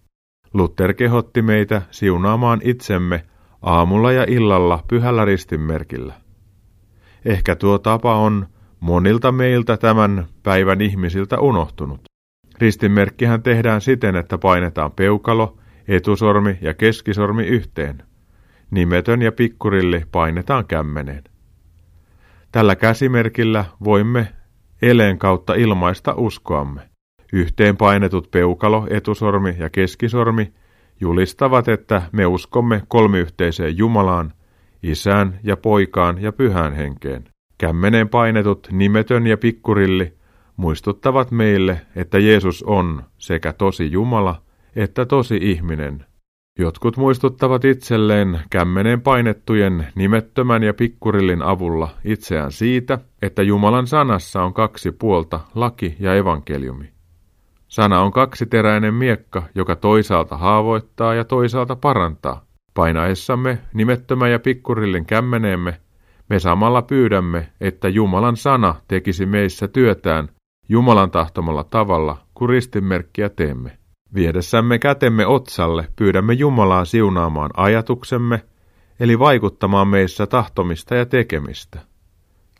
[0.53, 3.25] Luther kehotti meitä siunaamaan itsemme
[3.65, 6.13] aamulla ja illalla pyhällä ristinmerkillä.
[7.25, 8.47] Ehkä tuo tapa on
[8.79, 12.01] monilta meiltä tämän päivän ihmisiltä unohtunut.
[12.59, 15.57] Ristinmerkkihän tehdään siten, että painetaan peukalo,
[15.87, 18.03] etusormi ja keskisormi yhteen.
[18.71, 21.23] Nimetön ja pikkurilli painetaan kämmeneen.
[22.51, 24.27] Tällä käsimerkillä voimme
[24.81, 26.81] eleen kautta ilmaista uskoamme.
[27.33, 30.53] Yhteen painetut peukalo, etusormi ja keskisormi
[31.01, 34.33] julistavat, että me uskomme kolmiyhteiseen Jumalaan,
[34.83, 37.23] Isään ja Poikaan ja Pyhään Henkeen.
[37.57, 40.13] Kämmeneen painetut nimetön ja pikkurilli
[40.57, 46.05] muistuttavat meille, että Jeesus on sekä tosi Jumala että tosi ihminen.
[46.59, 54.53] Jotkut muistuttavat itselleen kämmeneen painettujen nimettömän ja pikkurillin avulla itseään siitä, että Jumalan sanassa on
[54.53, 56.94] kaksi puolta, laki ja evankeliumi.
[57.67, 62.45] Sana on kaksiteräinen miekka, joka toisaalta haavoittaa ja toisaalta parantaa.
[62.73, 65.79] Painaessamme nimettömän ja pikkurillin kämmeneemme,
[66.29, 70.29] me samalla pyydämme, että Jumalan sana tekisi meissä työtään
[70.69, 73.77] Jumalan tahtomalla tavalla, kun ristinmerkkiä teemme.
[74.15, 78.41] Viedessämme kätemme otsalle pyydämme Jumalaa siunaamaan ajatuksemme,
[78.99, 81.79] eli vaikuttamaan meissä tahtomista ja tekemistä.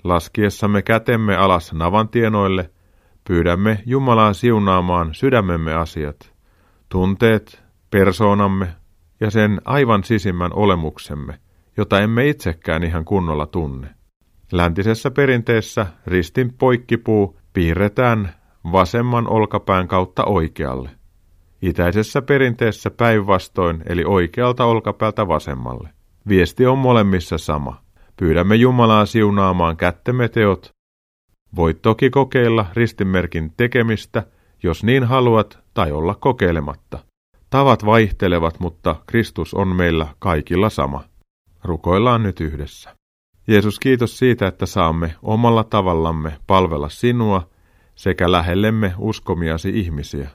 [0.03, 2.69] Laskiessamme kätemme alas navantienoille
[3.27, 6.33] Pyydämme Jumalaa siunaamaan sydämemme asiat,
[6.89, 8.67] tunteet, persoonamme
[9.19, 11.39] ja sen aivan sisimmän olemuksemme,
[11.77, 13.87] jota emme itsekään ihan kunnolla tunne.
[14.51, 18.29] Läntisessä perinteessä ristin poikkipuu piirretään
[18.71, 20.89] vasemman olkapään kautta oikealle.
[21.61, 25.89] Itäisessä perinteessä päinvastoin, eli oikealta olkapäältä vasemmalle.
[26.27, 27.81] Viesti on molemmissa sama.
[28.19, 30.74] Pyydämme Jumalaa siunaamaan kättemme teot
[31.55, 34.23] Voit toki kokeilla ristinmerkin tekemistä,
[34.63, 36.99] jos niin haluat, tai olla kokeilematta.
[37.49, 41.03] Tavat vaihtelevat, mutta Kristus on meillä kaikilla sama.
[41.63, 42.95] Rukoillaan nyt yhdessä.
[43.47, 47.49] Jeesus, kiitos siitä, että saamme omalla tavallamme palvella sinua
[47.95, 50.29] sekä lähellemme uskomiasi ihmisiä.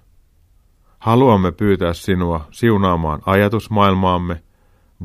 [0.98, 4.42] Haluamme pyytää sinua siunaamaan ajatusmaailmaamme,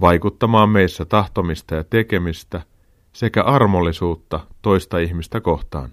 [0.01, 2.61] vaikuttamaan meissä tahtomista ja tekemistä
[3.13, 5.91] sekä armollisuutta toista ihmistä kohtaan.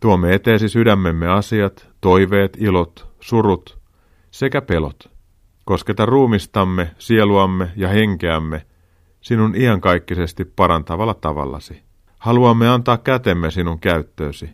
[0.00, 3.78] Tuomme eteesi sydämemme asiat, toiveet, ilot, surut
[4.30, 5.10] sekä pelot.
[5.64, 8.66] Kosketa ruumistamme, sieluamme ja henkeämme
[9.20, 11.82] sinun iankaikkisesti parantavalla tavallasi.
[12.18, 14.50] Haluamme antaa kätemme sinun käyttöösi.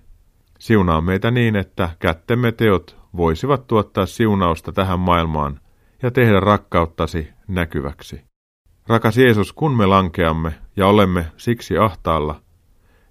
[0.58, 5.60] Siunaa meitä niin, että kättemme teot voisivat tuottaa siunausta tähän maailmaan
[6.02, 8.24] ja tehdä rakkauttasi näkyväksi.
[8.86, 12.40] Rakas Jeesus, kun me lankeamme ja olemme siksi ahtaalla,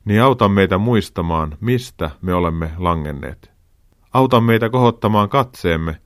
[0.05, 3.51] niin auta meitä muistamaan, mistä me olemme langenneet.
[4.13, 5.97] Auta meitä kohottamaan katseemme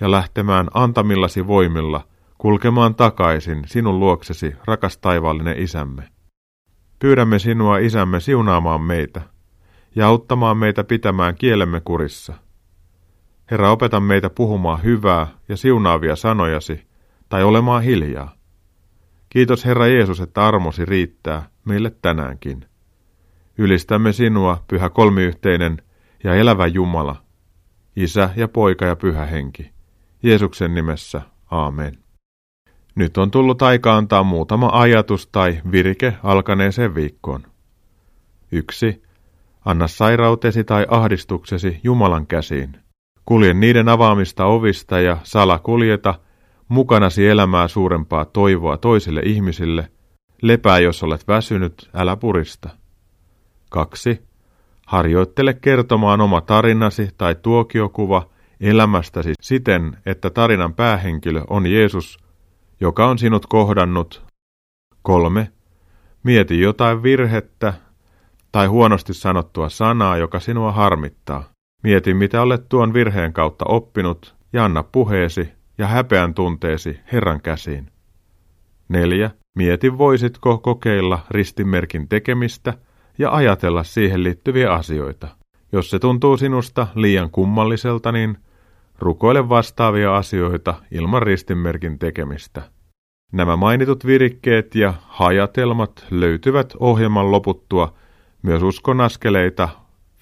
[0.00, 2.06] ja lähtemään antamillasi voimilla
[2.38, 6.08] kulkemaan takaisin sinun luoksesi, rakas taivaallinen isämme.
[6.98, 9.20] Pyydämme sinua, isämme, siunaamaan meitä
[9.94, 12.34] ja auttamaan meitä pitämään kielemme kurissa.
[13.50, 16.86] Herra, opeta meitä puhumaan hyvää ja siunaavia sanojasi
[17.28, 18.34] tai olemaan hiljaa.
[19.28, 22.69] Kiitos Herra Jeesus, että armosi riittää meille tänäänkin.
[23.60, 25.82] Ylistämme sinua, pyhä kolmiyhteinen
[26.24, 27.16] ja elävä Jumala,
[27.96, 29.70] Isä ja Poika ja Pyhä Henki.
[30.22, 31.98] Jeesuksen nimessä, aamen.
[32.94, 37.42] Nyt on tullut aika antaa muutama ajatus tai virike alkaneeseen viikkoon.
[38.52, 39.02] 1.
[39.64, 42.76] Anna sairautesi tai ahdistuksesi Jumalan käsiin.
[43.26, 46.14] Kulje niiden avaamista ovista ja sala kuljeta
[46.68, 49.90] mukanasi elämää suurempaa toivoa toisille ihmisille.
[50.42, 52.79] Lepää, jos olet väsynyt, älä purista.
[53.70, 54.22] 2.
[54.86, 62.18] Harjoittele kertomaan oma tarinasi tai tuokiokuva elämästäsi siten, että tarinan päähenkilö on Jeesus,
[62.80, 64.22] joka on sinut kohdannut.
[65.02, 65.52] 3.
[66.22, 67.74] Mieti jotain virhettä
[68.52, 71.44] tai huonosti sanottua sanaa, joka sinua harmittaa.
[71.82, 75.48] Mieti, mitä olet tuon virheen kautta oppinut, ja anna puheesi
[75.78, 77.90] ja häpeän tunteesi Herran käsiin.
[78.88, 79.30] 4.
[79.56, 82.74] Mieti, voisitko kokeilla ristinmerkin tekemistä
[83.20, 85.28] ja ajatella siihen liittyviä asioita.
[85.72, 88.38] Jos se tuntuu sinusta liian kummalliselta, niin
[88.98, 92.62] rukoile vastaavia asioita ilman ristinmerkin tekemistä.
[93.32, 97.94] Nämä mainitut virikkeet ja hajatelmat löytyvät ohjelman loputtua
[98.42, 99.68] myös uskon askeleita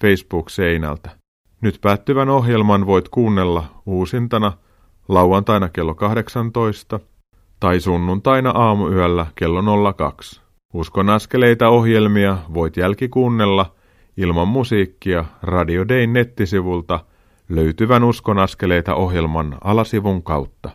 [0.01, 1.09] Facebook-seinältä.
[1.61, 4.53] Nyt päättyvän ohjelman voit kuunnella uusintana
[5.07, 6.99] lauantaina kello 18
[7.59, 10.48] tai sunnuntaina aamuyöllä kello 02.
[10.73, 13.75] Uskon askeleita ohjelmia voit jälkikuunnella
[14.17, 17.05] ilman musiikkia Radio Dayn nettisivulta
[17.49, 20.69] löytyvän Uskon askeleita ohjelman alasivun kautta.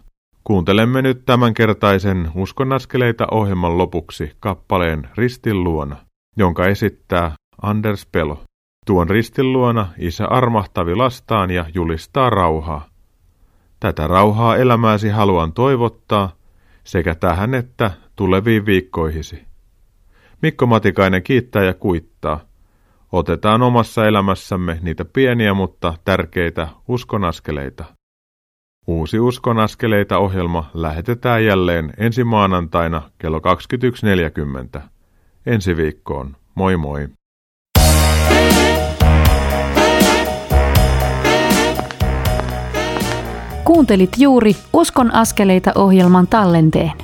[0.45, 5.97] Kuuntelemme nyt tämänkertaisen Uskon askeleita ohjelman lopuksi kappaleen Ristin luona,
[6.37, 7.33] jonka esittää
[7.63, 8.43] Anders Pelo.
[8.87, 12.89] Tuon ristin luona isä armahtavi lastaan ja julistaa rauhaa.
[13.81, 16.33] Tätä rauhaa elämääsi haluan toivottaa
[16.85, 19.54] sekä tähän että tuleviin viikkoihisi.
[20.45, 22.41] Mikko Matikainen kiittää ja kuittaa.
[23.13, 27.85] Otetaan omassa elämässämme niitä pieniä, mutta tärkeitä uskonaskeleita.
[28.87, 33.41] Uusi uskonaskeleita ohjelma lähetetään jälleen ensi maanantaina kello
[34.77, 34.81] 21.40.
[35.47, 36.37] Ensi viikkoon.
[36.55, 37.09] Moi moi!
[43.65, 47.04] Kuuntelit juuri Uskon askeleita ohjelman tallenteen.